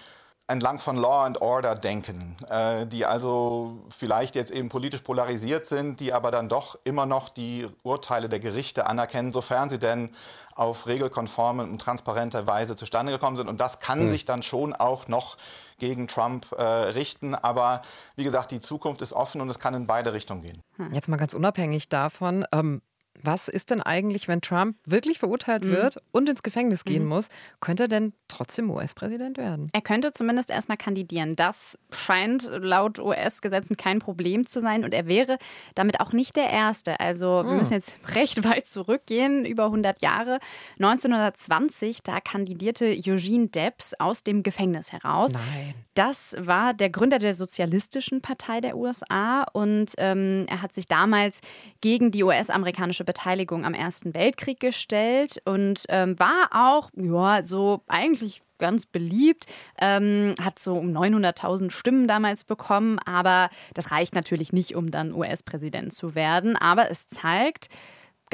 entlang 0.47 0.79
von 0.79 0.97
Law 0.97 1.25
and 1.25 1.41
Order 1.41 1.75
denken, 1.75 2.37
äh, 2.51 2.87
die 2.87 3.07
also 3.07 3.79
vielleicht 3.89 4.35
jetzt 4.35 4.51
eben 4.51 4.69
politisch 4.69 5.01
polarisiert 5.01 5.67
sind, 5.67 6.01
die 6.01 6.13
aber 6.13 6.31
dann 6.31 6.49
doch 6.49 6.79
immer 6.85 7.07
noch 7.07 7.31
die 7.31 7.67
Urteile 7.83 8.29
der 8.29 8.41
Gerichte 8.41 8.87
anerkennen, 8.87 9.33
sofern 9.33 9.71
sie 9.71 9.79
denn 9.79 10.11
auf 10.55 10.87
regelkonforme 10.87 11.63
und 11.63 11.81
transparente 11.81 12.47
Weise 12.47 12.77
zustande 12.77 13.13
gekommen 13.13 13.37
sind. 13.37 13.49
Und 13.49 13.59
das 13.59 13.81
kann 13.81 14.05
mhm. 14.05 14.11
sich 14.11 14.25
dann 14.25 14.43
schon 14.43 14.75
auch 14.75 15.09
noch 15.09 15.37
gegen 15.79 16.09
Trump 16.09 16.47
äh, 16.53 16.63
richten. 16.63 17.35
Aber 17.35 17.83
wie 18.17 18.25
gesagt, 18.25 18.51
die 18.51 18.61
Zukunft 18.61 19.03
ist 19.03 19.13
offen 19.13 19.41
und 19.41 19.49
es 19.49 19.59
kann 19.59 19.75
in 19.75 19.87
beide 19.87 20.13
Richtungen 20.13 20.43
gehen. 20.43 20.61
Jetzt 20.93 21.09
mal 21.09 21.17
ganz 21.17 21.35
unabhängig 21.35 21.89
davon. 21.89 22.45
Ähm 22.53 22.83
was 23.23 23.49
ist 23.49 23.71
denn 23.71 23.81
eigentlich, 23.81 24.29
wenn 24.29 24.41
Trump 24.41 24.77
wirklich 24.87 25.19
verurteilt 25.19 25.65
mhm. 25.65 25.71
wird 25.71 26.03
und 26.13 26.29
ins 26.29 26.43
Gefängnis 26.43 26.85
gehen 26.85 27.05
mhm. 27.05 27.09
muss? 27.09 27.29
Könnte 27.61 27.85
er 27.85 27.89
denn 27.89 28.13
trotzdem 28.29 28.71
US-Präsident 28.71 29.39
werden? 29.39 29.69
Er 29.73 29.81
könnte 29.81 30.13
zumindest 30.13 30.51
erstmal 30.51 30.77
kandidieren. 30.77 31.37
Das 31.37 31.79
scheint 31.91 32.51
laut 32.53 32.99
US-Gesetzen 32.99 33.77
kein 33.77 33.99
Problem 33.99 34.47
zu 34.47 34.61
sein 34.61 34.85
und 34.85 34.93
er 34.93 35.07
wäre 35.07 35.39
damit 35.75 36.01
auch 36.01 36.13
nicht 36.13 36.37
der 36.37 36.51
Erste. 36.51 37.01
Also 37.01 37.43
mhm. 37.43 37.49
wir 37.49 37.55
müssen 37.57 37.73
jetzt 37.73 37.99
recht 38.15 38.45
weit 38.45 38.67
zurückgehen, 38.67 39.45
über 39.45 39.67
100 39.67 40.03
Jahre. 40.03 40.39
1920, 40.79 42.03
da 42.03 42.21
kandidierte 42.21 42.87
Eugene 42.87 43.49
Debs 43.49 43.95
aus 43.99 44.23
dem 44.23 44.43
Gefängnis 44.43 44.93
heraus. 44.93 45.33
Nein. 45.33 45.75
Das 45.95 46.37
war 46.39 46.75
der 46.75 46.91
Gründer 46.91 47.19
der 47.19 47.35
Sozialistischen 47.35 48.21
Partei 48.21 48.61
der 48.61 48.77
USA 48.77 49.45
und 49.53 49.93
ähm, 49.99 50.45
er 50.49 50.61
hat 50.61 50.75
sich 50.75 50.89
damals 50.89 51.41
gegen 51.81 52.11
die 52.11 52.25
US-amerikanische 52.25 53.04
Beteiligung 53.05 53.65
am 53.65 53.75
Ersten 53.75 54.15
Weltkrieg 54.15 54.61
gestellt 54.61 55.41
und 55.45 55.85
ähm, 55.89 56.19
war 56.19 56.49
auch, 56.53 56.91
ja, 56.97 57.43
so 57.43 57.83
eigentlich 57.89 58.43
ganz 58.59 58.87
beliebt, 58.87 59.47
ähm, 59.81 60.35
hat 60.41 60.59
so 60.59 60.75
um 60.77 60.91
900.000 60.91 61.71
Stimmen 61.71 62.09
damals 62.09 62.45
bekommen, 62.45 62.99
aber 63.05 63.51
das 63.75 63.91
reicht 63.91 64.15
natürlich 64.15 64.53
nicht, 64.53 64.75
um 64.75 64.91
dann 64.91 65.13
US-Präsident 65.13 65.93
zu 65.93 66.15
werden. 66.15 66.57
Aber 66.57 66.91
es 66.91 67.09
zeigt, 67.09 67.69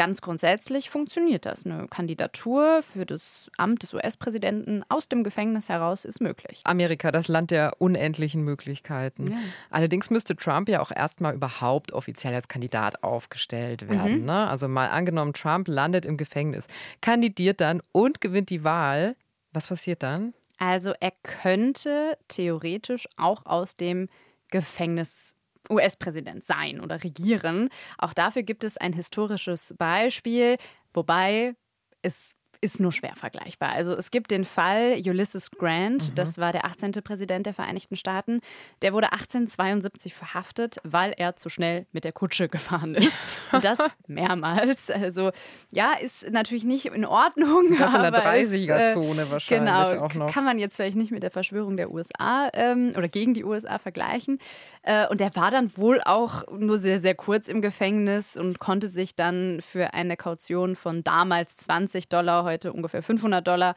ganz 0.01 0.23
grundsätzlich 0.23 0.89
funktioniert 0.89 1.45
das. 1.45 1.67
Eine 1.67 1.87
Kandidatur 1.87 2.83
für 2.83 3.05
das 3.05 3.51
Amt 3.59 3.83
des 3.83 3.93
US-Präsidenten 3.93 4.83
aus 4.89 5.11
dem 5.11 5.25
Gefängnis 5.25 5.69
heraus 5.69 6.07
ist 6.07 6.23
möglich. 6.23 6.63
Amerika, 6.65 7.13
das 7.13 7.29
Land 7.29 7.51
der 7.51 7.75
unendlichen 7.83 8.43
Möglichkeiten. 8.43 9.33
Ja. 9.33 9.37
Allerdings 9.69 10.09
müsste 10.09 10.35
Trump 10.37 10.71
ja 10.71 10.81
auch 10.81 10.91
erstmal 10.91 11.35
überhaupt 11.35 11.93
offiziell 11.93 12.35
als 12.35 12.49
Kandidat 12.49 13.05
aufgestellt 13.05 13.91
werden. 13.91 14.21
Mhm. 14.21 14.25
Ne? 14.25 14.49
Also 14.49 14.69
mal 14.69 14.89
angenommen, 14.89 15.35
Trump 15.35 15.69
landet 15.69 16.07
im 16.07 16.17
Gefängnis, 16.17 16.67
kandidiert 17.03 17.61
dann 17.61 17.83
und 17.93 18.23
gewinnt 18.23 18.49
die 18.49 18.65
Wahl. 18.65 19.17
Was 19.53 19.69
passiert 19.69 20.03
dann? 20.03 20.33
Also 20.57 20.95
er 20.99 21.13
könnte 21.23 22.17
theoretisch 22.29 23.07
auch 23.19 23.45
aus 23.45 23.75
dem 23.75 24.09
Gefängnis 24.51 25.37
US-Präsident 25.69 26.45
sein 26.45 26.81
oder 26.81 27.03
regieren. 27.03 27.69
Auch 27.99 28.15
dafür 28.15 28.43
gibt 28.43 28.65
es 28.65 28.77
ein 28.77 28.93
historisches 28.93 29.75
Beispiel, 29.79 30.57
wobei 30.95 31.55
es 32.03 32.35
ist 32.61 32.79
nur 32.81 32.93
schwer 32.93 33.15
vergleichbar. 33.17 33.71
Also 33.71 33.93
es 33.93 34.11
gibt 34.11 34.31
den 34.31 34.45
Fall 34.45 35.01
Ulysses 35.05 35.51
Grant, 35.51 36.11
Mhm. 36.11 36.15
das 36.15 36.39
war 36.39 36.53
der 36.53 36.65
18. 36.67 36.93
Präsident 37.03 37.47
der 37.47 37.55
Vereinigten 37.55 37.97
Staaten. 37.97 38.41
Der 38.83 38.93
wurde 38.93 39.13
1872 39.13 40.15
verhaftet, 40.15 40.79
weil 40.85 41.15
er 41.17 41.37
zu 41.37 41.49
schnell 41.49 41.87
mit 41.93 42.05
der 42.05 42.13
Kutsche 42.13 42.49
gefahren 42.49 42.95
ist. 42.95 43.17
Und 43.53 43.65
das 43.65 43.79
mehrmals. 44.07 44.91
Also 44.91 45.31
ja, 45.73 45.95
ist 45.95 46.31
natürlich 46.31 46.65
nicht 46.65 46.87
in 46.87 47.05
Ordnung. 47.05 47.77
Das 47.79 47.95
in 47.95 48.01
der 48.03 48.15
aber 48.15 48.37
ist, 48.37 48.53
30er-Zone 48.53 49.31
wahrscheinlich 49.31 49.89
genau, 49.91 50.05
auch 50.07 50.15
noch. 50.15 50.33
Kann 50.33 50.45
man 50.45 50.59
jetzt 50.59 50.77
vielleicht 50.77 50.97
nicht 50.97 51.11
mit 51.11 51.23
der 51.23 51.31
Verschwörung 51.31 51.77
der 51.77 51.91
USA 51.91 52.49
ähm, 52.53 52.93
oder 52.97 53.09
gegen 53.09 53.35
die 53.35 53.45
USA 53.45 53.79
vergleichen. 53.79 54.39
Äh, 54.83 55.07
und 55.09 55.21
der 55.21 55.35
war 55.37 55.51
dann 55.51 55.77
wohl 55.77 56.01
auch 56.05 56.45
nur 56.51 56.79
sehr, 56.79 56.99
sehr 56.99 57.15
kurz 57.15 57.49
im 57.49 57.63
Gefängnis 57.63 58.37
und 58.37 58.59
konnte 58.59 58.89
sich 58.89 59.15
dann 59.15 59.61
für 59.61 59.95
eine 59.95 60.17
Kaution 60.17 60.77
von 60.77 61.03
damals 61.05 61.57
20 61.57 62.09
Dollar, 62.09 62.45
heute 62.51 62.73
ungefähr 62.73 63.03
500 63.03 63.47
Dollar, 63.47 63.75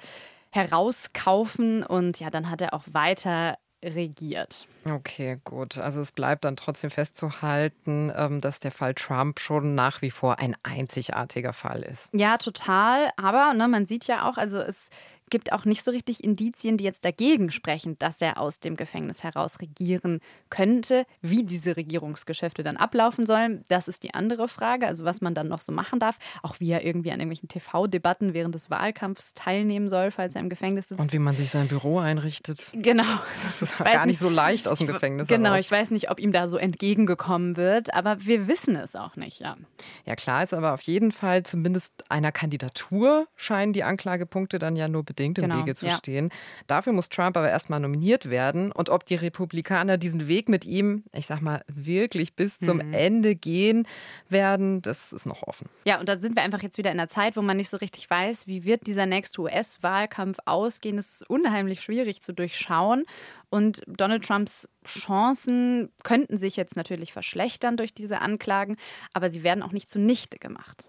herauskaufen. 0.51 1.83
Und 1.83 2.19
ja, 2.19 2.29
dann 2.29 2.49
hat 2.49 2.61
er 2.61 2.73
auch 2.73 2.83
weiter 2.91 3.57
regiert. 3.83 4.67
Okay, 4.85 5.37
gut. 5.43 5.77
Also 5.77 6.01
es 6.01 6.11
bleibt 6.11 6.45
dann 6.45 6.55
trotzdem 6.55 6.89
festzuhalten, 6.89 8.11
ähm, 8.15 8.41
dass 8.41 8.59
der 8.59 8.71
Fall 8.71 8.93
Trump 8.93 9.39
schon 9.39 9.75
nach 9.75 10.01
wie 10.01 10.11
vor 10.11 10.39
ein 10.39 10.55
einzigartiger 10.63 11.53
Fall 11.53 11.83
ist. 11.83 12.09
Ja, 12.13 12.37
total. 12.37 13.09
Aber 13.17 13.53
ne, 13.53 13.67
man 13.67 13.85
sieht 13.85 14.05
ja 14.07 14.29
auch, 14.29 14.37
also 14.37 14.57
es 14.57 14.89
gibt 15.33 15.51
auch 15.51 15.65
nicht 15.65 15.83
so 15.83 15.89
richtig 15.89 16.23
Indizien, 16.23 16.77
die 16.77 16.83
jetzt 16.83 17.03
dagegen 17.03 17.49
sprechen, 17.49 17.97
dass 17.97 18.21
er 18.21 18.37
aus 18.37 18.59
dem 18.59 18.75
Gefängnis 18.75 19.23
heraus 19.23 19.59
regieren 19.61 20.19
könnte. 20.51 21.07
Wie 21.23 21.43
diese 21.43 21.75
Regierungsgeschäfte 21.75 22.61
dann 22.61 22.77
ablaufen 22.77 23.25
sollen, 23.25 23.63
das 23.67 23.87
ist 23.87 24.03
die 24.03 24.13
andere 24.13 24.47
Frage. 24.47 24.85
Also 24.85 25.05
was 25.05 25.21
man 25.21 25.33
dann 25.33 25.47
noch 25.47 25.61
so 25.61 25.71
machen 25.71 25.99
darf. 25.99 26.19
Auch 26.43 26.59
wie 26.59 26.69
er 26.69 26.85
irgendwie 26.85 27.11
an 27.11 27.19
irgendwelchen 27.19 27.49
TV-Debatten 27.49 28.35
während 28.35 28.53
des 28.53 28.69
Wahlkampfs 28.69 29.33
teilnehmen 29.33 29.89
soll, 29.89 30.11
falls 30.11 30.35
er 30.35 30.41
im 30.41 30.49
Gefängnis 30.49 30.89
sitzt. 30.89 31.01
Und 31.01 31.11
wie 31.13 31.17
man 31.17 31.35
sich 31.35 31.49
sein 31.49 31.67
Büro 31.67 31.97
einrichtet. 31.97 32.71
Genau. 32.75 33.03
Das 33.43 33.63
ist 33.63 33.77
gar 33.79 34.05
nicht 34.05 34.19
so 34.19 34.29
leicht 34.29 34.67
aus 34.67 34.77
dem 34.77 34.85
Gefängnis 34.85 35.27
Genau, 35.29 35.49
heraus. 35.49 35.61
ich 35.61 35.71
weiß 35.71 35.89
nicht, 35.89 36.11
ob 36.11 36.19
ihm 36.19 36.31
da 36.31 36.47
so 36.47 36.57
entgegengekommen 36.57 37.57
wird, 37.57 37.91
aber 37.91 38.23
wir 38.23 38.47
wissen 38.47 38.75
es 38.75 38.95
auch 38.95 39.15
nicht, 39.15 39.39
ja. 39.39 39.57
Ja, 40.05 40.15
klar 40.15 40.43
ist 40.43 40.53
aber 40.53 40.75
auf 40.75 40.83
jeden 40.83 41.11
Fall 41.11 41.41
zumindest 41.41 41.91
einer 42.09 42.31
Kandidatur 42.31 43.27
scheinen 43.35 43.73
die 43.73 43.83
Anklagepunkte 43.83 44.59
dann 44.59 44.75
ja 44.75 44.87
nur 44.87 45.03
bedingt 45.03 45.22
im 45.25 45.33
Genau, 45.33 45.59
Wege 45.59 45.75
zu 45.75 45.87
ja. 45.87 45.95
stehen. 45.97 46.29
Dafür 46.67 46.93
muss 46.93 47.09
Trump 47.09 47.37
aber 47.37 47.49
erstmal 47.49 47.79
nominiert 47.79 48.29
werden. 48.29 48.71
Und 48.71 48.89
ob 48.89 49.05
die 49.05 49.15
Republikaner 49.15 49.97
diesen 49.97 50.27
Weg 50.27 50.49
mit 50.49 50.65
ihm, 50.65 51.03
ich 51.13 51.25
sag 51.25 51.41
mal, 51.41 51.63
wirklich 51.67 52.35
bis 52.35 52.59
zum 52.59 52.77
Mhm. 52.77 52.93
Ende 52.93 53.35
gehen 53.35 53.87
werden, 54.29 54.81
das 54.81 55.13
ist 55.13 55.25
noch 55.25 55.43
offen. 55.43 55.69
Ja, 55.85 55.99
und 55.99 56.09
da 56.09 56.17
sind 56.17 56.35
wir 56.35 56.43
einfach 56.43 56.61
jetzt 56.61 56.77
wieder 56.77 56.91
in 56.91 56.99
einer 56.99 57.07
Zeit, 57.07 57.37
wo 57.37 57.41
man 57.41 57.57
nicht 57.57 57.69
so 57.69 57.77
richtig 57.77 58.09
weiß, 58.09 58.47
wie 58.47 58.63
wird 58.63 58.87
dieser 58.87 59.05
nächste 59.05 59.41
US-Wahlkampf 59.41 60.37
ausgehen. 60.45 60.97
Es 60.97 61.11
ist 61.21 61.29
unheimlich 61.29 61.81
schwierig 61.81 62.21
zu 62.21 62.33
durchschauen. 62.33 63.05
Und 63.49 63.83
Donald 63.85 64.25
Trumps 64.25 64.67
Chancen 64.85 65.89
könnten 66.03 66.37
sich 66.37 66.55
jetzt 66.55 66.75
natürlich 66.75 67.13
verschlechtern 67.13 67.77
durch 67.77 67.93
diese 67.93 68.19
Anklagen, 68.19 68.77
aber 69.13 69.29
sie 69.29 69.43
werden 69.43 69.61
auch 69.61 69.71
nicht 69.71 69.89
zunichte 69.91 70.39
gemacht. 70.39 70.87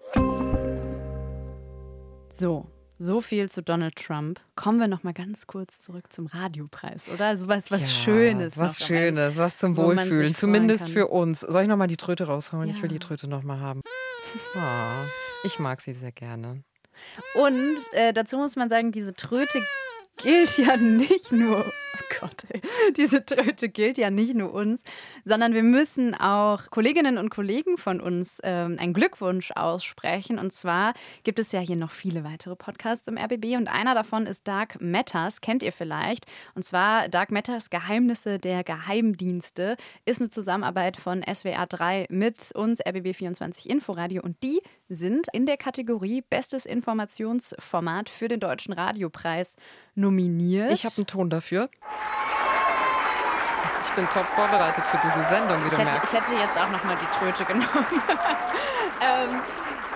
So. 2.31 2.67
So 2.97 3.19
viel 3.19 3.49
zu 3.49 3.61
Donald 3.61 3.95
Trump. 3.97 4.39
Kommen 4.55 4.79
wir 4.79 4.87
noch 4.87 5.03
mal 5.03 5.13
ganz 5.13 5.47
kurz 5.47 5.81
zurück 5.81 6.05
zum 6.13 6.27
Radiopreis, 6.27 7.09
oder? 7.09 7.27
Also 7.27 7.47
was, 7.47 7.69
was 7.69 7.81
Ja, 7.81 7.87
Schönes. 8.03 8.57
Was 8.57 8.79
noch 8.79 8.87
Schönes, 8.87 9.35
was 9.37 9.57
zum 9.57 9.75
Wohlfühlen. 9.75 10.33
Zumindest 10.33 10.89
für 10.89 11.07
uns. 11.07 11.41
Soll 11.41 11.63
ich 11.63 11.67
nochmal 11.67 11.87
die 11.87 11.97
Tröte 11.97 12.25
rausholen? 12.25 12.69
Ich 12.69 12.77
will 12.81 12.89
Ja. 12.91 12.93
die 12.97 12.99
Tröte 12.99 13.27
nochmal 13.27 13.59
haben. 13.59 13.81
Ah, 14.57 15.05
ich 15.45 15.59
mag 15.59 15.79
sie 15.79 15.93
sehr 15.93 16.11
gerne. 16.11 16.61
Und 17.35 17.77
äh, 17.93 18.11
dazu 18.11 18.35
muss 18.37 18.57
man 18.57 18.67
sagen, 18.67 18.91
diese 18.91 19.13
Tröte 19.13 19.59
gilt 20.17 20.57
ja 20.57 20.77
nicht 20.77 21.31
nur, 21.31 21.59
oh 21.59 22.19
Gott, 22.19 22.43
ey, 22.49 22.61
diese 22.97 23.25
Tröte 23.25 23.69
gilt 23.69 23.97
ja 23.97 24.09
nicht 24.09 24.35
nur 24.35 24.53
uns, 24.53 24.83
sondern 25.23 25.53
wir 25.53 25.63
müssen 25.63 26.13
auch 26.15 26.69
Kolleginnen 26.69 27.17
und 27.17 27.29
Kollegen 27.29 27.77
von 27.77 27.99
uns 27.99 28.39
ähm, 28.43 28.77
einen 28.79 28.93
Glückwunsch 28.93 29.51
aussprechen. 29.51 30.39
Und 30.39 30.53
zwar 30.53 30.93
gibt 31.23 31.39
es 31.39 31.51
ja 31.51 31.59
hier 31.59 31.75
noch 31.75 31.91
viele 31.91 32.23
weitere 32.23 32.55
Podcasts 32.55 33.07
im 33.07 33.17
RBB 33.17 33.57
und 33.57 33.67
einer 33.67 33.93
davon 33.95 34.25
ist 34.25 34.47
Dark 34.47 34.81
Matters, 34.81 35.41
kennt 35.41 35.63
ihr 35.63 35.71
vielleicht. 35.71 36.25
Und 36.53 36.63
zwar 36.63 37.09
Dark 37.09 37.31
Matters 37.31 37.69
Geheimnisse 37.69 38.39
der 38.39 38.63
Geheimdienste 38.63 39.77
ist 40.05 40.21
eine 40.21 40.29
Zusammenarbeit 40.29 40.97
von 40.97 41.23
SWR 41.23 41.65
3 41.67 42.07
mit 42.09 42.51
uns, 42.55 42.79
RBB 42.79 43.15
24 43.15 43.69
Inforadio 43.69 44.21
und 44.21 44.41
die 44.43 44.61
sind 44.89 45.27
in 45.33 45.45
der 45.45 45.57
Kategorie 45.57 46.21
Bestes 46.21 46.65
Informationsformat 46.65 48.09
für 48.09 48.27
den 48.27 48.39
Deutschen 48.39 48.73
Radiopreis 48.73 49.55
nominiert. 49.95 50.71
Ich 50.71 50.85
habe 50.85 50.93
einen 50.97 51.07
Ton 51.07 51.29
dafür. 51.29 51.69
Ich 53.83 53.91
bin 53.91 54.07
top 54.09 54.25
vorbereitet 54.35 54.83
für 54.87 54.97
diese 54.97 55.25
Sendung, 55.29 55.61
wie 55.63 55.67
Ich 55.67 55.73
du 55.73 55.77
hätte, 55.77 55.91
merkst. 55.91 56.13
ich 56.13 56.19
hätte 56.19 56.33
jetzt 56.33 56.57
auch 56.59 56.69
noch 56.69 56.83
mal 56.83 56.95
die 56.97 57.17
Tröte 57.17 57.45
genommen. 57.45 57.67
ähm, 59.01 59.41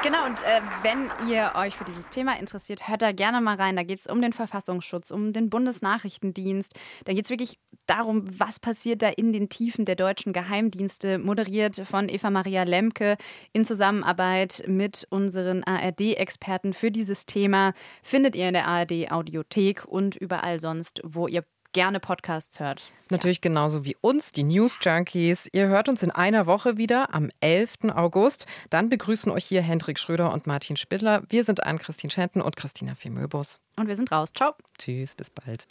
genau, 0.01 0.25
und 0.25 0.37
äh, 0.43 0.61
wenn 0.83 1.09
ihr 1.29 1.53
euch 1.55 1.75
für 1.75 1.83
dieses 1.83 2.09
Thema 2.09 2.37
interessiert, 2.37 2.87
hört 2.87 3.01
da 3.01 3.11
gerne 3.11 3.41
mal 3.41 3.55
rein. 3.55 3.75
Da 3.75 3.83
geht 3.83 3.99
es 3.99 4.07
um 4.07 4.21
den 4.21 4.33
Verfassungsschutz, 4.33 5.11
um 5.11 5.33
den 5.33 5.49
Bundesnachrichtendienst. 5.49 6.73
Da 7.05 7.13
geht 7.13 7.25
es 7.25 7.29
wirklich 7.29 7.59
darum, 7.85 8.27
was 8.39 8.59
passiert 8.59 9.01
da 9.01 9.09
in 9.09 9.33
den 9.33 9.49
Tiefen 9.49 9.85
der 9.85 9.95
deutschen 9.95 10.33
Geheimdienste, 10.33 11.17
moderiert 11.17 11.81
von 11.85 12.09
Eva 12.09 12.29
Maria 12.29 12.63
Lemke 12.63 13.17
in 13.53 13.65
Zusammenarbeit 13.65 14.63
mit 14.67 15.07
unseren 15.09 15.63
ARD-Experten 15.63 16.73
für 16.73 16.91
dieses 16.91 17.25
Thema. 17.25 17.73
Findet 18.03 18.35
ihr 18.35 18.47
in 18.47 18.53
der 18.53 18.67
ARD-Audiothek 18.67 19.85
und 19.85 20.15
überall 20.15 20.59
sonst, 20.59 21.01
wo 21.03 21.27
ihr 21.27 21.43
gerne 21.73 21.99
Podcasts 21.99 22.59
hört. 22.59 22.81
Natürlich 23.09 23.41
genauso 23.41 23.85
wie 23.85 23.95
uns, 24.01 24.31
die 24.31 24.43
News 24.43 24.77
Junkies. 24.81 25.49
Ihr 25.51 25.67
hört 25.67 25.89
uns 25.89 26.03
in 26.03 26.11
einer 26.11 26.45
Woche 26.45 26.77
wieder 26.77 27.13
am 27.13 27.29
11. 27.41 27.91
August. 27.95 28.45
Dann 28.69 28.89
begrüßen 28.89 29.31
euch 29.31 29.45
hier 29.45 29.61
Hendrik 29.61 29.99
Schröder 29.99 30.31
und 30.31 30.47
Martin 30.47 30.77
Spittler. 30.77 31.23
Wir 31.29 31.43
sind 31.43 31.63
Ann-Christine 31.63 32.11
Schenten 32.11 32.41
und 32.41 32.55
Christina 32.55 32.95
Femöbus. 32.95 33.59
Und 33.77 33.87
wir 33.87 33.95
sind 33.95 34.11
raus. 34.11 34.29
Ciao. 34.35 34.53
Tschüss, 34.77 35.15
bis 35.15 35.29
bald. 35.29 35.65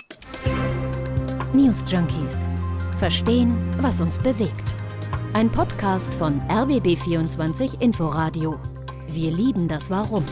News 1.52 1.84
Junkies. 1.86 2.48
Verstehen, 2.98 3.56
was 3.80 4.00
uns 4.00 4.18
bewegt. 4.18 4.74
Ein 5.34 5.50
Podcast 5.50 6.12
von 6.14 6.40
RBB24 6.48 7.80
Inforadio. 7.80 8.58
Wir 9.08 9.30
lieben 9.30 9.68
das 9.68 9.88
Warum. 9.90 10.24